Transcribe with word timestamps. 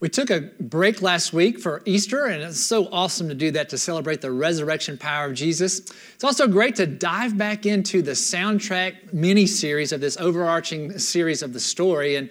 We 0.00 0.08
took 0.08 0.30
a 0.30 0.42
break 0.60 1.02
last 1.02 1.32
week 1.32 1.58
for 1.58 1.82
Easter, 1.84 2.26
and 2.26 2.40
it's 2.40 2.60
so 2.60 2.86
awesome 2.92 3.28
to 3.30 3.34
do 3.34 3.50
that 3.50 3.68
to 3.70 3.78
celebrate 3.78 4.20
the 4.20 4.30
resurrection 4.30 4.96
power 4.96 5.26
of 5.26 5.34
Jesus. 5.34 5.80
It's 6.14 6.22
also 6.22 6.46
great 6.46 6.76
to 6.76 6.86
dive 6.86 7.36
back 7.36 7.66
into 7.66 8.00
the 8.00 8.12
soundtrack 8.12 9.12
mini 9.12 9.44
series 9.46 9.90
of 9.90 10.00
this 10.00 10.16
overarching 10.16 11.00
series 11.00 11.42
of 11.42 11.52
the 11.52 11.58
story. 11.58 12.14
And 12.14 12.30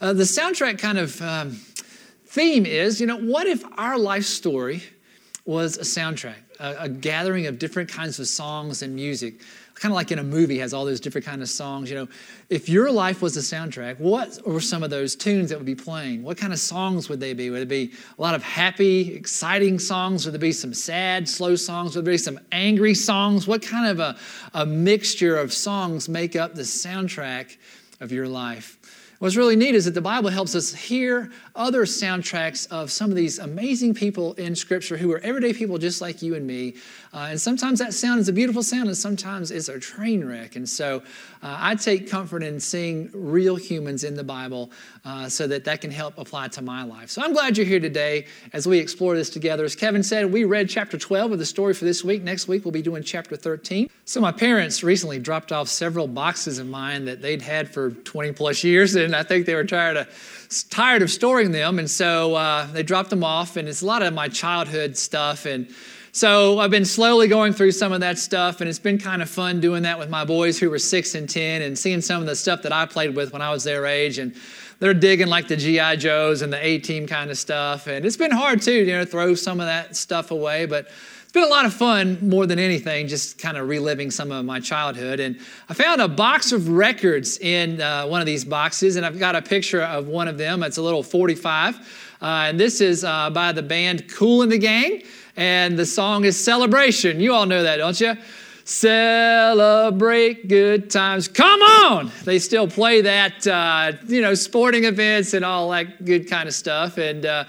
uh, 0.00 0.14
the 0.14 0.22
soundtrack 0.22 0.78
kind 0.78 0.96
of 0.96 1.20
um, 1.20 1.60
theme 2.24 2.64
is 2.64 2.98
you 2.98 3.06
know, 3.06 3.18
what 3.18 3.46
if 3.46 3.62
our 3.76 3.98
life 3.98 4.24
story 4.24 4.82
was 5.44 5.76
a 5.76 5.82
soundtrack, 5.82 6.38
a, 6.60 6.76
a 6.84 6.88
gathering 6.88 7.46
of 7.46 7.58
different 7.58 7.90
kinds 7.90 8.18
of 8.20 8.26
songs 8.26 8.80
and 8.80 8.94
music? 8.94 9.42
Kind 9.74 9.92
of 9.92 9.96
like 9.96 10.12
in 10.12 10.18
a 10.18 10.24
movie 10.24 10.58
has 10.58 10.72
all 10.72 10.84
those 10.84 11.00
different 11.00 11.26
kind 11.26 11.42
of 11.42 11.48
songs 11.48 11.90
you 11.90 11.96
know. 11.96 12.08
If 12.48 12.68
your 12.68 12.90
life 12.90 13.22
was 13.22 13.36
a 13.36 13.40
soundtrack 13.40 13.98
what 13.98 14.38
were 14.46 14.60
some 14.60 14.82
of 14.82 14.90
those 14.90 15.16
tunes 15.16 15.50
that 15.50 15.58
would 15.58 15.66
be 15.66 15.74
playing? 15.74 16.22
What 16.22 16.36
kind 16.36 16.52
of 16.52 16.58
songs 16.58 17.08
would 17.08 17.20
they 17.20 17.34
be? 17.34 17.50
Would 17.50 17.62
it 17.62 17.68
be 17.68 17.92
a 18.18 18.22
lot 18.22 18.34
of 18.34 18.42
happy 18.42 19.14
exciting 19.14 19.78
songs? 19.78 20.24
Would 20.24 20.32
there 20.32 20.40
be 20.40 20.52
some 20.52 20.74
sad 20.74 21.28
slow 21.28 21.56
songs? 21.56 21.96
Would 21.96 22.04
there 22.04 22.14
be 22.14 22.18
some 22.18 22.40
angry 22.50 22.94
songs? 22.94 23.46
What 23.46 23.62
kind 23.62 23.86
of 23.86 24.00
a, 24.00 24.16
a 24.54 24.66
mixture 24.66 25.36
of 25.36 25.52
songs 25.52 26.08
make 26.08 26.36
up 26.36 26.54
the 26.54 26.62
soundtrack 26.62 27.56
of 28.00 28.12
your 28.12 28.28
life? 28.28 28.78
What's 29.22 29.36
really 29.36 29.54
neat 29.54 29.76
is 29.76 29.84
that 29.84 29.94
the 29.94 30.00
Bible 30.00 30.30
helps 30.30 30.56
us 30.56 30.74
hear 30.74 31.30
other 31.54 31.84
soundtracks 31.84 32.66
of 32.72 32.90
some 32.90 33.08
of 33.08 33.14
these 33.14 33.38
amazing 33.38 33.94
people 33.94 34.32
in 34.32 34.56
Scripture 34.56 34.96
who 34.96 35.12
are 35.12 35.20
everyday 35.20 35.52
people 35.52 35.78
just 35.78 36.00
like 36.00 36.22
you 36.22 36.34
and 36.34 36.44
me. 36.44 36.74
Uh, 37.14 37.28
and 37.30 37.40
sometimes 37.40 37.78
that 37.78 37.92
sound 37.92 38.20
is 38.20 38.28
a 38.28 38.32
beautiful 38.32 38.62
sound, 38.62 38.88
and 38.88 38.96
sometimes 38.96 39.50
it's 39.50 39.68
a 39.68 39.78
train 39.78 40.24
wreck. 40.24 40.56
And 40.56 40.66
so 40.66 41.02
uh, 41.42 41.56
I 41.60 41.74
take 41.74 42.08
comfort 42.08 42.42
in 42.42 42.58
seeing 42.58 43.10
real 43.12 43.56
humans 43.56 44.02
in 44.02 44.16
the 44.16 44.24
Bible 44.24 44.70
uh, 45.04 45.28
so 45.28 45.46
that 45.46 45.64
that 45.64 45.82
can 45.82 45.90
help 45.90 46.16
apply 46.16 46.48
to 46.48 46.62
my 46.62 46.84
life. 46.84 47.10
So 47.10 47.22
I'm 47.22 47.34
glad 47.34 47.58
you're 47.58 47.66
here 47.66 47.80
today 47.80 48.24
as 48.54 48.66
we 48.66 48.78
explore 48.78 49.14
this 49.14 49.28
together. 49.28 49.64
As 49.64 49.76
Kevin 49.76 50.02
said, 50.02 50.32
we 50.32 50.44
read 50.44 50.70
chapter 50.70 50.96
12 50.96 51.32
of 51.32 51.38
the 51.38 51.44
story 51.44 51.74
for 51.74 51.84
this 51.84 52.02
week. 52.02 52.22
Next 52.22 52.48
week, 52.48 52.64
we'll 52.64 52.72
be 52.72 52.80
doing 52.80 53.02
chapter 53.02 53.36
13. 53.36 53.90
So 54.06 54.20
my 54.22 54.32
parents 54.32 54.82
recently 54.82 55.18
dropped 55.18 55.52
off 55.52 55.68
several 55.68 56.08
boxes 56.08 56.58
of 56.58 56.66
mine 56.66 57.04
that 57.04 57.20
they'd 57.20 57.42
had 57.42 57.68
for 57.68 57.90
20 57.90 58.32
plus 58.32 58.64
years, 58.64 58.94
and 58.94 59.14
I 59.14 59.22
think 59.22 59.44
they 59.44 59.54
were 59.54 59.64
tired 59.64 59.98
of, 59.98 60.66
tired 60.70 61.02
of 61.02 61.10
storing 61.10 61.52
them. 61.52 61.78
And 61.78 61.90
so 61.90 62.36
uh, 62.36 62.66
they 62.72 62.82
dropped 62.82 63.10
them 63.10 63.22
off, 63.22 63.58
and 63.58 63.68
it's 63.68 63.82
a 63.82 63.86
lot 63.86 64.02
of 64.02 64.14
my 64.14 64.28
childhood 64.28 64.96
stuff. 64.96 65.44
And 65.44 65.68
so 66.14 66.58
I've 66.58 66.70
been 66.70 66.84
slowly 66.84 67.26
going 67.26 67.54
through 67.54 67.72
some 67.72 67.90
of 67.90 68.00
that 68.00 68.18
stuff, 68.18 68.60
and 68.60 68.68
it's 68.68 68.78
been 68.78 68.98
kind 68.98 69.22
of 69.22 69.30
fun 69.30 69.60
doing 69.60 69.84
that 69.84 69.98
with 69.98 70.10
my 70.10 70.26
boys 70.26 70.58
who 70.58 70.68
were 70.68 70.78
six 70.78 71.14
and 71.14 71.26
10 71.26 71.62
and 71.62 71.78
seeing 71.78 72.02
some 72.02 72.20
of 72.20 72.26
the 72.26 72.36
stuff 72.36 72.60
that 72.62 72.72
I 72.72 72.84
played 72.84 73.16
with 73.16 73.32
when 73.32 73.40
I 73.40 73.50
was 73.50 73.64
their 73.64 73.86
age. 73.86 74.18
And 74.18 74.34
they're 74.78 74.92
digging 74.92 75.28
like 75.28 75.48
the 75.48 75.56
G.I. 75.56 75.96
Joes 75.96 76.42
and 76.42 76.52
the 76.52 76.62
A 76.62 76.78
team 76.78 77.06
kind 77.06 77.30
of 77.30 77.38
stuff. 77.38 77.86
And 77.86 78.04
it's 78.04 78.18
been 78.18 78.30
hard 78.30 78.60
too, 78.60 78.84
you 78.84 78.92
know, 78.92 79.06
throw 79.06 79.34
some 79.34 79.58
of 79.58 79.64
that 79.64 79.96
stuff 79.96 80.30
away. 80.30 80.66
But 80.66 80.88
it's 81.22 81.32
been 81.32 81.44
a 81.44 81.46
lot 81.46 81.64
of 81.64 81.72
fun 81.72 82.18
more 82.20 82.44
than 82.44 82.58
anything, 82.58 83.08
just 83.08 83.38
kind 83.38 83.56
of 83.56 83.66
reliving 83.66 84.10
some 84.10 84.30
of 84.30 84.44
my 84.44 84.60
childhood. 84.60 85.18
And 85.18 85.38
I 85.70 85.72
found 85.72 86.02
a 86.02 86.08
box 86.08 86.52
of 86.52 86.68
records 86.68 87.38
in 87.38 87.80
uh, 87.80 88.04
one 88.04 88.20
of 88.20 88.26
these 88.26 88.44
boxes, 88.44 88.96
and 88.96 89.06
I've 89.06 89.18
got 89.18 89.34
a 89.34 89.40
picture 89.40 89.80
of 89.80 90.08
one 90.08 90.28
of 90.28 90.36
them. 90.36 90.62
It's 90.62 90.76
a 90.76 90.82
little 90.82 91.02
45. 91.02 91.76
Uh, 92.20 92.26
and 92.48 92.60
this 92.60 92.82
is 92.82 93.02
uh, 93.02 93.30
by 93.30 93.52
the 93.52 93.62
band 93.62 94.12
Kool 94.12 94.42
and 94.42 94.52
the 94.52 94.58
Gang 94.58 95.02
and 95.36 95.78
the 95.78 95.86
song 95.86 96.24
is 96.24 96.42
Celebration. 96.42 97.20
You 97.20 97.34
all 97.34 97.46
know 97.46 97.62
that, 97.62 97.76
don't 97.76 98.00
you? 98.00 98.16
Celebrate 98.64 100.46
good 100.46 100.88
times. 100.88 101.26
Come 101.26 101.60
on! 101.62 102.12
They 102.24 102.38
still 102.38 102.68
play 102.68 103.00
that, 103.00 103.46
uh, 103.46 103.92
you 104.06 104.20
know, 104.20 104.34
sporting 104.34 104.84
events 104.84 105.34
and 105.34 105.44
all 105.44 105.70
that 105.70 106.04
good 106.04 106.30
kind 106.30 106.48
of 106.48 106.54
stuff. 106.54 106.96
And 106.96 107.26
uh, 107.26 107.44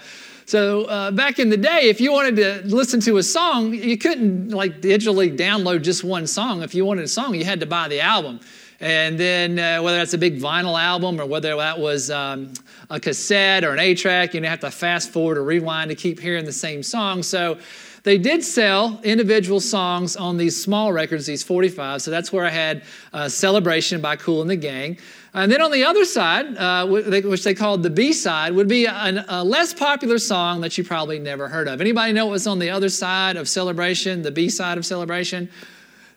so 0.46 0.84
uh, 0.84 1.10
back 1.12 1.38
in 1.38 1.50
the 1.50 1.56
day, 1.56 1.82
if 1.82 2.00
you 2.00 2.10
wanted 2.12 2.36
to 2.36 2.62
listen 2.66 3.00
to 3.00 3.18
a 3.18 3.22
song, 3.22 3.72
you 3.72 3.96
couldn't 3.96 4.50
like 4.50 4.80
digitally 4.80 5.36
download 5.36 5.82
just 5.82 6.02
one 6.02 6.26
song. 6.26 6.62
If 6.62 6.74
you 6.74 6.84
wanted 6.84 7.04
a 7.04 7.08
song, 7.08 7.34
you 7.34 7.44
had 7.44 7.60
to 7.60 7.66
buy 7.66 7.86
the 7.88 8.00
album. 8.00 8.40
And 8.80 9.18
then 9.18 9.58
uh, 9.58 9.82
whether 9.82 9.98
that's 9.98 10.14
a 10.14 10.18
big 10.18 10.38
vinyl 10.38 10.80
album 10.80 11.20
or 11.20 11.26
whether 11.26 11.56
that 11.56 11.78
was 11.78 12.10
um, 12.10 12.52
a 12.90 13.00
cassette 13.00 13.64
or 13.64 13.72
an 13.72 13.78
8-track, 13.78 14.34
you 14.34 14.42
have 14.42 14.60
to 14.60 14.70
fast 14.70 15.10
forward 15.10 15.38
or 15.38 15.44
rewind 15.44 15.90
to 15.90 15.94
keep 15.94 16.20
hearing 16.20 16.44
the 16.44 16.52
same 16.52 16.82
song. 16.82 17.22
So 17.22 17.58
they 18.04 18.18
did 18.18 18.44
sell 18.44 19.00
individual 19.02 19.60
songs 19.60 20.14
on 20.14 20.36
these 20.36 20.62
small 20.62 20.92
records, 20.92 21.24
these 21.24 21.42
45. 21.42 22.02
So 22.02 22.10
that's 22.10 22.32
where 22.32 22.44
I 22.44 22.50
had 22.50 22.82
uh, 23.14 23.28
Celebration 23.30 24.02
by 24.02 24.16
Kool 24.16 24.42
and 24.42 24.50
the 24.50 24.56
Gang. 24.56 24.98
And 25.32 25.50
then 25.50 25.62
on 25.62 25.72
the 25.72 25.84
other 25.84 26.04
side, 26.04 26.56
uh, 26.56 26.86
which 26.86 27.42
they 27.42 27.54
called 27.54 27.82
the 27.82 27.90
B 27.90 28.12
side, 28.12 28.54
would 28.54 28.68
be 28.68 28.84
a, 28.84 29.24
a, 29.28 29.42
less 29.42 29.74
popular 29.74 30.18
song 30.18 30.60
that 30.60 30.78
you 30.78 30.84
probably 30.84 31.18
never 31.18 31.48
heard 31.48 31.66
of. 31.66 31.80
Anybody 31.80 32.12
know 32.12 32.26
what's 32.26 32.46
on 32.46 32.60
the 32.60 32.70
other 32.70 32.88
side 32.88 33.36
of 33.36 33.48
Celebration, 33.48 34.22
the 34.22 34.30
B 34.30 34.48
side 34.48 34.78
of 34.78 34.86
Celebration? 34.86 35.48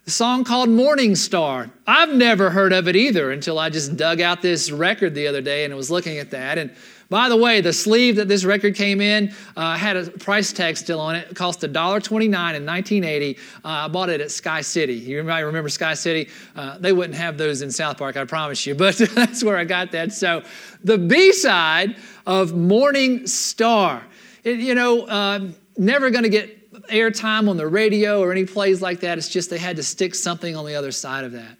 A 0.08 0.10
song 0.10 0.46
called 0.46 0.70
Morning 0.70 1.18
Star. 1.18 1.70
I've 1.86 2.14
never 2.14 2.50
heard 2.50 2.72
of 2.72 2.88
it 2.88 2.96
either 2.96 3.30
until 3.32 3.60
I 3.60 3.70
just 3.70 3.98
dug 3.98 4.22
out 4.22 4.42
this 4.42 4.72
record 4.72 5.14
the 5.14 5.28
other 5.28 5.42
day 5.42 5.66
and 5.66 5.76
was 5.76 5.92
looking 5.92 6.18
at 6.18 6.32
that. 6.32 6.58
And 6.58 6.74
by 7.10 7.28
the 7.28 7.36
way, 7.36 7.60
the 7.60 7.74
sleeve 7.74 8.16
that 8.16 8.30
this 8.30 8.46
record 8.46 8.74
came 8.74 9.02
in 9.02 9.36
uh, 9.58 9.76
had 9.76 9.98
a 9.98 10.10
price 10.10 10.54
tag 10.54 10.78
still 10.78 11.02
on 11.02 11.18
it. 11.18 11.32
It 11.32 11.36
cost 11.36 11.60
$1.29 11.60 12.24
in 12.24 12.32
1980. 12.32 13.38
Uh, 13.38 13.68
I 13.68 13.88
bought 13.90 14.08
it 14.08 14.22
at 14.22 14.32
Sky 14.32 14.62
City. 14.62 14.94
You 14.94 15.22
might 15.26 15.42
remember 15.42 15.68
Sky 15.68 15.94
City. 15.94 16.30
Uh, 16.56 16.78
they 16.78 16.94
wouldn't 16.94 17.18
have 17.18 17.38
those 17.38 17.62
in 17.62 17.70
South 17.70 17.98
Park, 17.98 18.16
I 18.16 18.24
promise 18.24 18.66
you, 18.66 18.76
but 18.76 18.96
that's 18.96 19.44
where 19.44 19.58
I 19.58 19.66
got 19.66 19.92
that. 19.92 20.14
So 20.14 20.42
the 20.86 20.98
B 20.98 21.34
side 21.34 21.98
of 22.26 22.56
Morning 22.56 23.28
Star. 23.28 24.06
It, 24.46 24.60
you 24.60 24.74
know, 24.74 25.06
um, 25.10 25.54
never 25.78 26.10
going 26.12 26.24
to 26.24 26.30
get 26.30 26.57
airtime 26.88 27.50
on 27.50 27.58
the 27.58 27.68
radio 27.68 28.22
or 28.22 28.32
any 28.32 28.46
plays 28.46 28.82
like 28.82 29.00
that. 29.02 29.18
It's 29.18 29.30
just 29.30 29.50
they 29.50 29.58
had 29.58 29.76
to 29.78 29.84
stick 29.84 30.16
something 30.16 30.56
on 30.56 30.66
the 30.66 30.76
other 30.76 30.92
side 30.92 31.24
of 31.24 31.32
that. 31.34 31.58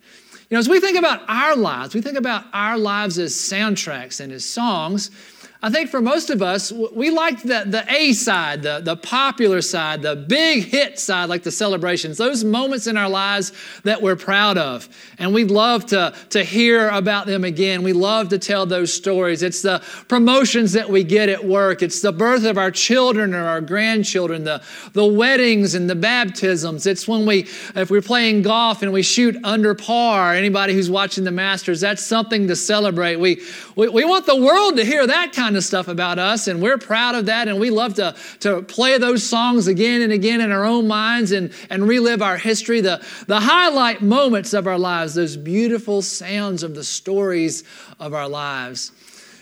You 0.50 0.56
know, 0.56 0.60
as 0.60 0.70
we 0.70 0.80
think 0.80 0.98
about 0.98 1.22
our 1.28 1.56
lives, 1.56 1.94
we 1.94 2.02
think 2.02 2.18
about 2.18 2.46
our 2.54 2.78
lives 2.78 3.20
as 3.20 3.34
soundtracks 3.34 4.22
and 4.22 4.32
as 4.32 4.46
songs. 4.46 5.12
I 5.68 5.70
think 5.70 5.90
for 5.90 6.00
most 6.00 6.30
of 6.30 6.42
us, 6.42 6.72
we 6.72 7.10
like 7.10 7.42
the, 7.42 7.66
the 7.68 7.84
A 7.94 8.14
side, 8.14 8.64
the, 8.64 8.80
the 8.80 8.96
popular 8.96 9.62
side, 9.62 10.02
the 10.02 10.16
big 10.16 10.64
hit 10.64 10.98
side, 10.98 11.28
like 11.28 11.44
the 11.44 11.52
celebrations, 11.52 12.18
those 12.18 12.46
moments 12.46 12.88
in 12.88 12.96
our 12.96 13.10
lives 13.10 13.52
that 13.84 14.02
we're 14.02 14.16
proud 14.16 14.58
of. 14.58 14.88
And 15.20 15.34
we 15.34 15.44
love 15.44 15.86
to, 15.88 16.16
to 16.30 16.42
hear 16.42 16.88
about 16.88 17.26
them 17.26 17.44
again. 17.44 17.84
We 17.84 17.92
love 17.92 18.30
to 18.30 18.40
tell 18.40 18.66
those 18.66 18.94
stories. 18.94 19.44
It's 19.44 19.62
the 19.62 19.84
promotions 20.08 20.72
that 20.72 20.90
we 20.90 21.04
get 21.04 21.28
at 21.28 21.44
work, 21.44 21.82
it's 21.82 22.02
the 22.02 22.14
birth 22.14 22.46
of 22.46 22.58
our 22.58 22.72
children 22.72 23.34
or 23.34 23.44
our 23.44 23.60
grandchildren, 23.60 24.46
the, 24.46 24.64
the 24.94 25.06
weddings 25.06 25.76
and 25.76 25.90
the 25.90 25.96
baptisms. 25.96 26.88
It's 26.88 27.10
when 27.10 27.26
we, 27.26 27.40
if 27.76 27.92
we're 27.92 28.02
playing 28.02 28.44
golf 28.44 28.84
and 28.84 28.94
we 28.94 29.04
shoot 29.04 29.36
under 29.44 29.76
par, 29.76 30.34
anybody 30.34 30.76
who's 30.76 30.90
watching 30.90 31.26
the 31.26 31.32
Masters, 31.32 31.82
that's 31.82 32.06
something 32.06 32.48
to 32.48 32.56
celebrate. 32.56 33.18
We, 33.18 33.42
we, 33.76 33.90
we 33.90 34.06
want 34.06 34.26
the 34.26 34.38
world 34.38 34.78
to 34.78 34.86
hear 34.86 35.06
that 35.06 35.34
kind 35.34 35.57
of 35.58 35.64
stuff 35.64 35.88
about 35.88 36.20
us, 36.20 36.48
and 36.48 36.62
we're 36.62 36.78
proud 36.78 37.16
of 37.16 37.26
that, 37.26 37.48
and 37.48 37.60
we 37.60 37.70
love 37.70 37.96
to, 37.96 38.16
to 38.42 38.62
play 38.62 38.98
those 38.98 39.28
songs 39.28 39.68
again 39.68 40.02
and 40.02 40.14
again 40.14 40.40
in 40.40 40.52
our 40.52 40.64
own 40.64 40.88
minds 40.88 41.32
and, 41.32 41.52
and 41.70 41.88
relive 41.88 42.22
our 42.22 42.38
history, 42.38 42.82
the, 42.82 43.04
the 43.28 43.40
highlight 43.40 44.02
moments 44.02 44.54
of 44.54 44.68
our 44.68 44.80
lives, 44.80 45.16
those 45.16 45.36
beautiful 45.36 46.02
sounds 46.02 46.64
of 46.64 46.76
the 46.76 46.84
stories 46.84 47.64
of 48.00 48.14
our 48.14 48.30
lives. 48.30 48.92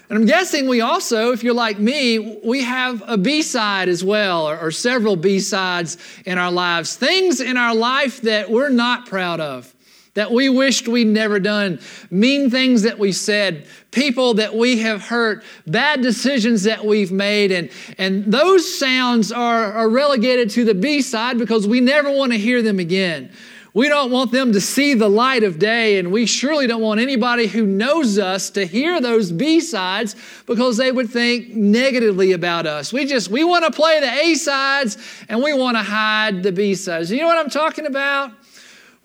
And 0.09 0.17
I'm 0.19 0.25
guessing 0.25 0.67
we 0.67 0.81
also, 0.81 1.31
if 1.31 1.43
you're 1.43 1.53
like 1.53 1.79
me, 1.79 2.39
we 2.43 2.63
have 2.63 3.03
a 3.07 3.17
B 3.17 3.41
side 3.41 3.89
as 3.89 4.03
well, 4.03 4.47
or, 4.47 4.57
or 4.59 4.71
several 4.71 5.15
B 5.15 5.39
sides 5.39 5.97
in 6.25 6.37
our 6.37 6.51
lives. 6.51 6.95
Things 6.95 7.41
in 7.41 7.57
our 7.57 7.75
life 7.75 8.21
that 8.21 8.49
we're 8.49 8.69
not 8.69 9.07
proud 9.07 9.39
of 9.39 9.74
that 10.15 10.31
we 10.31 10.49
wished 10.49 10.87
we'd 10.87 11.07
never 11.07 11.39
done, 11.39 11.79
mean 12.09 12.49
things 12.49 12.81
that 12.81 12.97
we 12.97 13.11
said, 13.11 13.67
people 13.91 14.33
that 14.35 14.55
we 14.55 14.79
have 14.79 15.01
hurt, 15.01 15.43
bad 15.67 16.01
decisions 16.01 16.63
that 16.63 16.83
we've 16.83 17.11
made. 17.11 17.51
And, 17.51 17.69
and 17.97 18.25
those 18.25 18.77
sounds 18.79 19.31
are, 19.31 19.73
are 19.73 19.89
relegated 19.89 20.49
to 20.51 20.65
the 20.65 20.73
B 20.73 21.01
side 21.01 21.37
because 21.37 21.67
we 21.67 21.81
never 21.81 22.09
want 22.09 22.31
to 22.31 22.37
hear 22.37 22.61
them 22.61 22.79
again. 22.79 23.31
We 23.73 23.89
don't 23.89 24.09
want 24.09 24.31
them 24.31 24.53
to 24.53 24.61
see 24.61 24.93
the 24.93 25.09
light 25.09 25.43
of 25.43 25.59
day, 25.59 25.99
and 25.99 26.09
we 26.09 26.27
surely 26.27 26.65
don't 26.65 26.81
want 26.81 27.01
anybody 27.01 27.45
who 27.45 27.65
knows 27.65 28.17
us 28.17 28.49
to 28.51 28.65
hear 28.65 29.01
those 29.01 29.33
B 29.33 29.59
sides 29.59 30.15
because 30.45 30.77
they 30.77 30.93
would 30.93 31.09
think 31.09 31.49
negatively 31.49 32.31
about 32.31 32.65
us. 32.67 32.93
We 32.93 33.05
just 33.05 33.29
we 33.29 33.43
want 33.43 33.65
to 33.65 33.71
play 33.71 33.99
the 33.99 34.09
A 34.09 34.35
sides 34.35 34.97
and 35.27 35.43
we 35.43 35.51
want 35.53 35.75
to 35.75 35.83
hide 35.83 36.41
the 36.41 36.53
B 36.53 36.73
sides. 36.73 37.11
You 37.11 37.17
know 37.17 37.27
what 37.27 37.37
I'm 37.37 37.49
talking 37.49 37.85
about? 37.85 38.31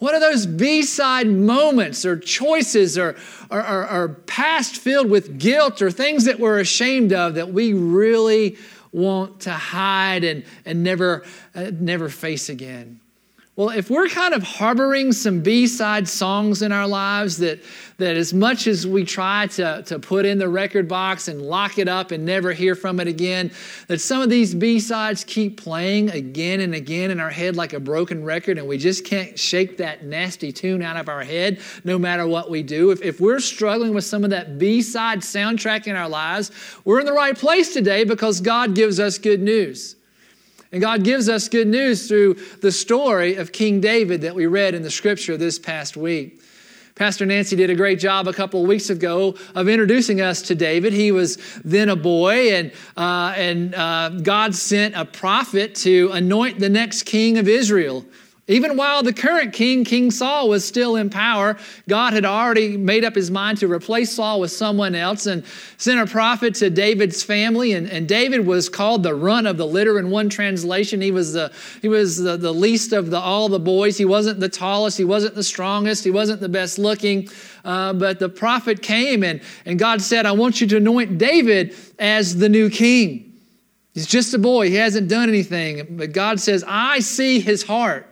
What 0.00 0.14
are 0.14 0.20
those 0.20 0.46
B 0.46 0.82
side 0.82 1.28
moments 1.28 2.04
or 2.04 2.18
choices 2.18 2.98
or, 2.98 3.16
or, 3.50 3.66
or, 3.66 3.88
or 3.88 4.08
past 4.26 4.76
filled 4.76 5.10
with 5.10 5.38
guilt 5.38 5.82
or 5.82 5.90
things 5.90 6.24
that 6.24 6.40
we're 6.40 6.58
ashamed 6.58 7.12
of 7.12 7.34
that 7.34 7.52
we 7.52 7.74
really 7.74 8.56
want 8.92 9.40
to 9.40 9.52
hide 9.52 10.24
and, 10.24 10.44
and 10.64 10.82
never, 10.82 11.24
uh, 11.54 11.70
never 11.74 12.08
face 12.08 12.48
again? 12.48 12.99
Well, 13.60 13.68
if 13.68 13.90
we're 13.90 14.08
kind 14.08 14.32
of 14.32 14.42
harboring 14.42 15.12
some 15.12 15.42
B 15.42 15.66
side 15.66 16.08
songs 16.08 16.62
in 16.62 16.72
our 16.72 16.88
lives 16.88 17.36
that, 17.36 17.62
that 17.98 18.16
as 18.16 18.32
much 18.32 18.66
as 18.66 18.86
we 18.86 19.04
try 19.04 19.48
to, 19.48 19.82
to 19.82 19.98
put 19.98 20.24
in 20.24 20.38
the 20.38 20.48
record 20.48 20.88
box 20.88 21.28
and 21.28 21.42
lock 21.42 21.76
it 21.76 21.86
up 21.86 22.10
and 22.10 22.24
never 22.24 22.54
hear 22.54 22.74
from 22.74 23.00
it 23.00 23.06
again, 23.06 23.50
that 23.88 24.00
some 24.00 24.22
of 24.22 24.30
these 24.30 24.54
B 24.54 24.80
sides 24.80 25.24
keep 25.24 25.60
playing 25.60 26.08
again 26.08 26.60
and 26.60 26.74
again 26.74 27.10
in 27.10 27.20
our 27.20 27.28
head 27.28 27.54
like 27.54 27.74
a 27.74 27.80
broken 27.80 28.24
record, 28.24 28.56
and 28.56 28.66
we 28.66 28.78
just 28.78 29.04
can't 29.04 29.38
shake 29.38 29.76
that 29.76 30.06
nasty 30.06 30.52
tune 30.52 30.80
out 30.80 30.96
of 30.96 31.10
our 31.10 31.22
head 31.22 31.60
no 31.84 31.98
matter 31.98 32.26
what 32.26 32.48
we 32.48 32.62
do. 32.62 32.92
If, 32.92 33.02
if 33.02 33.20
we're 33.20 33.40
struggling 33.40 33.92
with 33.92 34.04
some 34.04 34.24
of 34.24 34.30
that 34.30 34.58
B 34.58 34.80
side 34.80 35.18
soundtrack 35.18 35.86
in 35.86 35.96
our 35.96 36.08
lives, 36.08 36.50
we're 36.86 37.00
in 37.00 37.04
the 37.04 37.12
right 37.12 37.36
place 37.36 37.74
today 37.74 38.04
because 38.04 38.40
God 38.40 38.74
gives 38.74 38.98
us 38.98 39.18
good 39.18 39.42
news. 39.42 39.96
And 40.72 40.80
God 40.80 41.02
gives 41.02 41.28
us 41.28 41.48
good 41.48 41.66
news 41.66 42.06
through 42.06 42.34
the 42.60 42.70
story 42.70 43.36
of 43.36 43.50
King 43.50 43.80
David 43.80 44.20
that 44.22 44.34
we 44.34 44.46
read 44.46 44.74
in 44.74 44.82
the 44.82 44.90
scripture 44.90 45.36
this 45.36 45.58
past 45.58 45.96
week. 45.96 46.40
Pastor 46.94 47.24
Nancy 47.24 47.56
did 47.56 47.70
a 47.70 47.74
great 47.74 47.98
job 47.98 48.28
a 48.28 48.32
couple 48.32 48.60
of 48.60 48.68
weeks 48.68 48.90
ago 48.90 49.34
of 49.54 49.68
introducing 49.68 50.20
us 50.20 50.42
to 50.42 50.54
David. 50.54 50.92
He 50.92 51.12
was 51.12 51.38
then 51.64 51.88
a 51.88 51.96
boy, 51.96 52.52
and, 52.52 52.72
uh, 52.96 53.32
and 53.36 53.74
uh, 53.74 54.10
God 54.22 54.54
sent 54.54 54.94
a 54.94 55.06
prophet 55.06 55.74
to 55.76 56.10
anoint 56.12 56.58
the 56.58 56.68
next 56.68 57.04
king 57.04 57.38
of 57.38 57.48
Israel. 57.48 58.04
Even 58.50 58.76
while 58.76 59.04
the 59.04 59.12
current 59.12 59.52
king, 59.52 59.84
King 59.84 60.10
Saul, 60.10 60.48
was 60.48 60.66
still 60.66 60.96
in 60.96 61.08
power, 61.08 61.56
God 61.88 62.14
had 62.14 62.24
already 62.24 62.76
made 62.76 63.04
up 63.04 63.14
his 63.14 63.30
mind 63.30 63.58
to 63.58 63.70
replace 63.70 64.12
Saul 64.12 64.40
with 64.40 64.50
someone 64.50 64.96
else 64.96 65.26
and 65.26 65.44
sent 65.76 66.00
a 66.00 66.06
prophet 66.12 66.56
to 66.56 66.68
David's 66.68 67.22
family. 67.22 67.74
And, 67.74 67.88
and 67.88 68.08
David 68.08 68.44
was 68.44 68.68
called 68.68 69.04
the 69.04 69.14
run 69.14 69.46
of 69.46 69.56
the 69.56 69.68
litter 69.68 70.00
in 70.00 70.10
one 70.10 70.28
translation. 70.28 71.00
He 71.00 71.12
was, 71.12 71.34
the, 71.34 71.52
he 71.80 71.86
was 71.86 72.18
the, 72.18 72.36
the 72.36 72.52
least 72.52 72.92
of 72.92 73.10
the, 73.10 73.20
all 73.20 73.48
the 73.48 73.60
boys. 73.60 73.96
He 73.96 74.04
wasn't 74.04 74.40
the 74.40 74.48
tallest, 74.48 74.98
he 74.98 75.04
wasn't 75.04 75.36
the 75.36 75.44
strongest, 75.44 76.02
he 76.02 76.10
wasn't 76.10 76.40
the 76.40 76.48
best 76.48 76.76
looking. 76.76 77.28
Uh, 77.64 77.92
but 77.92 78.18
the 78.18 78.28
prophet 78.28 78.82
came 78.82 79.22
and, 79.22 79.42
and 79.64 79.78
God 79.78 80.02
said, 80.02 80.26
I 80.26 80.32
want 80.32 80.60
you 80.60 80.66
to 80.66 80.78
anoint 80.78 81.18
David 81.18 81.76
as 82.00 82.36
the 82.36 82.48
new 82.48 82.68
king. 82.68 83.32
He's 83.94 84.06
just 84.06 84.34
a 84.34 84.38
boy, 84.38 84.70
he 84.70 84.74
hasn't 84.74 85.06
done 85.06 85.28
anything. 85.28 85.86
But 85.96 86.10
God 86.10 86.40
says, 86.40 86.64
I 86.66 86.98
see 86.98 87.38
his 87.38 87.62
heart. 87.62 88.08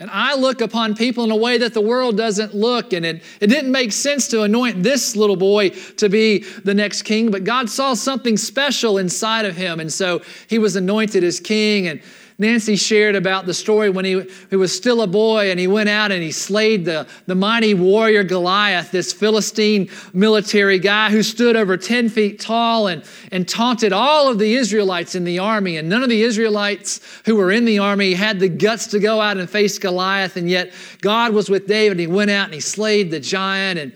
And 0.00 0.08
I 0.10 0.36
look 0.36 0.60
upon 0.60 0.94
people 0.94 1.24
in 1.24 1.32
a 1.32 1.36
way 1.36 1.58
that 1.58 1.74
the 1.74 1.80
world 1.80 2.16
doesn't 2.16 2.54
look. 2.54 2.92
And 2.92 3.04
it, 3.04 3.22
it 3.40 3.48
didn't 3.48 3.72
make 3.72 3.90
sense 3.90 4.28
to 4.28 4.42
anoint 4.42 4.84
this 4.84 5.16
little 5.16 5.36
boy 5.36 5.70
to 5.70 6.08
be 6.08 6.44
the 6.64 6.74
next 6.74 7.02
king, 7.02 7.32
but 7.32 7.42
God 7.42 7.68
saw 7.68 7.94
something 7.94 8.36
special 8.36 8.96
inside 8.96 9.44
of 9.44 9.56
him. 9.56 9.80
And 9.80 9.92
so 9.92 10.22
he 10.46 10.58
was 10.58 10.76
anointed 10.76 11.24
as 11.24 11.40
king. 11.40 11.88
And 11.88 12.00
Nancy 12.40 12.76
shared 12.76 13.16
about 13.16 13.46
the 13.46 13.54
story 13.54 13.90
when 13.90 14.04
he, 14.04 14.22
he 14.48 14.54
was 14.54 14.74
still 14.74 15.02
a 15.02 15.08
boy 15.08 15.50
and 15.50 15.58
he 15.58 15.66
went 15.66 15.88
out 15.88 16.12
and 16.12 16.22
he 16.22 16.30
slayed 16.30 16.84
the, 16.84 17.08
the 17.26 17.34
mighty 17.34 17.74
warrior 17.74 18.22
Goliath, 18.22 18.92
this 18.92 19.12
Philistine 19.12 19.90
military 20.12 20.78
guy 20.78 21.10
who 21.10 21.24
stood 21.24 21.56
over 21.56 21.76
10 21.76 22.08
feet 22.08 22.38
tall 22.38 22.86
and, 22.86 23.02
and 23.32 23.48
taunted 23.48 23.92
all 23.92 24.28
of 24.28 24.38
the 24.38 24.54
Israelites 24.54 25.16
in 25.16 25.24
the 25.24 25.40
army. 25.40 25.78
And 25.78 25.88
none 25.88 26.04
of 26.04 26.08
the 26.08 26.22
Israelites 26.22 27.00
who 27.24 27.34
were 27.34 27.50
in 27.50 27.64
the 27.64 27.80
army 27.80 28.14
had 28.14 28.38
the 28.38 28.48
guts 28.48 28.86
to 28.88 29.00
go 29.00 29.20
out 29.20 29.36
and 29.36 29.50
face 29.50 29.76
Goliath. 29.76 30.36
And 30.36 30.48
yet 30.48 30.72
God 31.00 31.32
was 31.32 31.50
with 31.50 31.66
David. 31.66 31.98
He 31.98 32.06
went 32.06 32.30
out 32.30 32.44
and 32.44 32.54
he 32.54 32.60
slayed 32.60 33.10
the 33.10 33.18
giant. 33.18 33.80
And 33.80 33.92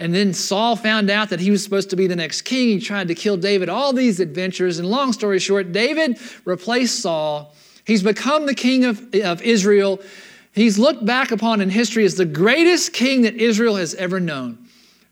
and 0.00 0.12
then 0.12 0.32
Saul 0.32 0.74
found 0.74 1.08
out 1.08 1.30
that 1.30 1.38
he 1.38 1.52
was 1.52 1.62
supposed 1.62 1.90
to 1.90 1.96
be 1.96 2.08
the 2.08 2.16
next 2.16 2.42
king. 2.42 2.66
He 2.66 2.80
tried 2.80 3.06
to 3.06 3.14
kill 3.14 3.36
David, 3.36 3.68
all 3.68 3.92
these 3.92 4.18
adventures. 4.18 4.80
And 4.80 4.88
long 4.88 5.12
story 5.12 5.38
short, 5.38 5.70
David 5.70 6.18
replaced 6.44 6.98
Saul 6.98 7.54
He's 7.84 8.02
become 8.02 8.46
the 8.46 8.54
king 8.54 8.84
of, 8.84 9.14
of 9.14 9.42
Israel. 9.42 10.00
He's 10.52 10.78
looked 10.78 11.04
back 11.04 11.30
upon 11.30 11.60
in 11.60 11.70
history 11.70 12.04
as 12.04 12.16
the 12.16 12.24
greatest 12.24 12.92
king 12.92 13.22
that 13.22 13.34
Israel 13.34 13.76
has 13.76 13.94
ever 13.94 14.20
known. 14.20 14.58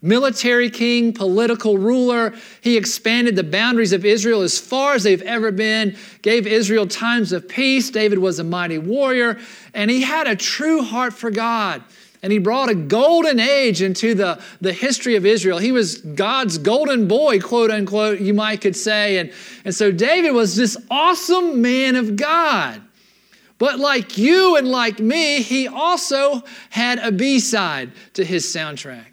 Military 0.01 0.69
king, 0.69 1.13
political 1.13 1.77
ruler. 1.77 2.33
He 2.61 2.75
expanded 2.75 3.37
the 3.37 3.43
boundaries 3.43 3.93
of 3.93 4.03
Israel 4.03 4.41
as 4.41 4.59
far 4.59 4.95
as 4.95 5.03
they've 5.03 5.21
ever 5.21 5.49
been, 5.51 5.95
gave 6.21 6.45
Israel 6.45 6.87
times 6.87 7.31
of 7.31 7.47
peace. 7.47 7.89
David 7.89 8.19
was 8.19 8.39
a 8.39 8.43
mighty 8.43 8.77
warrior, 8.77 9.39
and 9.73 9.89
he 9.89 10.01
had 10.01 10.27
a 10.27 10.35
true 10.35 10.83
heart 10.83 11.13
for 11.13 11.31
God 11.31 11.83
and 12.23 12.31
he 12.31 12.39
brought 12.39 12.69
a 12.69 12.75
golden 12.75 13.37
age 13.37 13.81
into 13.81 14.15
the, 14.15 14.41
the 14.61 14.71
history 14.71 15.17
of 15.17 15.25
Israel. 15.25 15.57
He 15.57 15.73
was 15.73 15.97
God's 15.97 16.57
golden 16.57 17.05
boy, 17.09 17.41
quote 17.41 17.69
unquote, 17.69 18.21
you 18.21 18.33
might 18.33 18.61
could 18.61 18.77
say. 18.77 19.17
And, 19.17 19.31
and 19.65 19.75
so 19.75 19.91
David 19.91 20.31
was 20.31 20.55
this 20.55 20.77
awesome 20.89 21.61
man 21.61 21.97
of 21.97 22.15
God. 22.15 22.81
But 23.57 23.77
like 23.77 24.17
you 24.17 24.55
and 24.55 24.69
like 24.69 24.99
me, 24.99 25.41
he 25.41 25.67
also 25.67 26.43
had 26.69 26.97
a 26.99 27.11
B 27.11 27.39
side 27.39 27.91
to 28.13 28.23
his 28.23 28.45
soundtrack. 28.45 29.05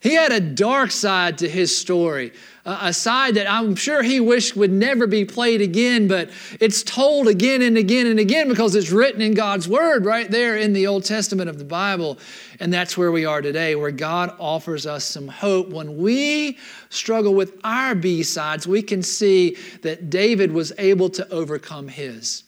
He 0.00 0.14
had 0.14 0.32
a 0.32 0.40
dark 0.40 0.90
side 0.90 1.38
to 1.38 1.48
his 1.48 1.76
story, 1.76 2.32
a 2.64 2.92
side 2.92 3.34
that 3.36 3.50
I'm 3.50 3.74
sure 3.74 4.02
he 4.02 4.20
wished 4.20 4.56
would 4.56 4.72
never 4.72 5.06
be 5.06 5.24
played 5.24 5.60
again, 5.60 6.08
but 6.08 6.30
it's 6.60 6.82
told 6.82 7.28
again 7.28 7.62
and 7.62 7.78
again 7.78 8.06
and 8.06 8.18
again 8.18 8.48
because 8.48 8.74
it's 8.74 8.90
written 8.90 9.20
in 9.22 9.34
God's 9.34 9.68
Word 9.68 10.04
right 10.04 10.30
there 10.30 10.56
in 10.56 10.72
the 10.72 10.86
Old 10.86 11.04
Testament 11.04 11.48
of 11.48 11.58
the 11.58 11.64
Bible. 11.64 12.18
And 12.60 12.72
that's 12.72 12.96
where 12.96 13.12
we 13.12 13.24
are 13.24 13.40
today, 13.40 13.74
where 13.74 13.90
God 13.90 14.34
offers 14.38 14.86
us 14.86 15.04
some 15.04 15.28
hope. 15.28 15.70
When 15.70 15.96
we 15.98 16.58
struggle 16.90 17.34
with 17.34 17.58
our 17.64 17.94
B 17.94 18.22
sides, 18.22 18.66
we 18.66 18.82
can 18.82 19.02
see 19.02 19.56
that 19.82 20.10
David 20.10 20.52
was 20.52 20.72
able 20.78 21.08
to 21.10 21.28
overcome 21.30 21.88
his. 21.88 22.44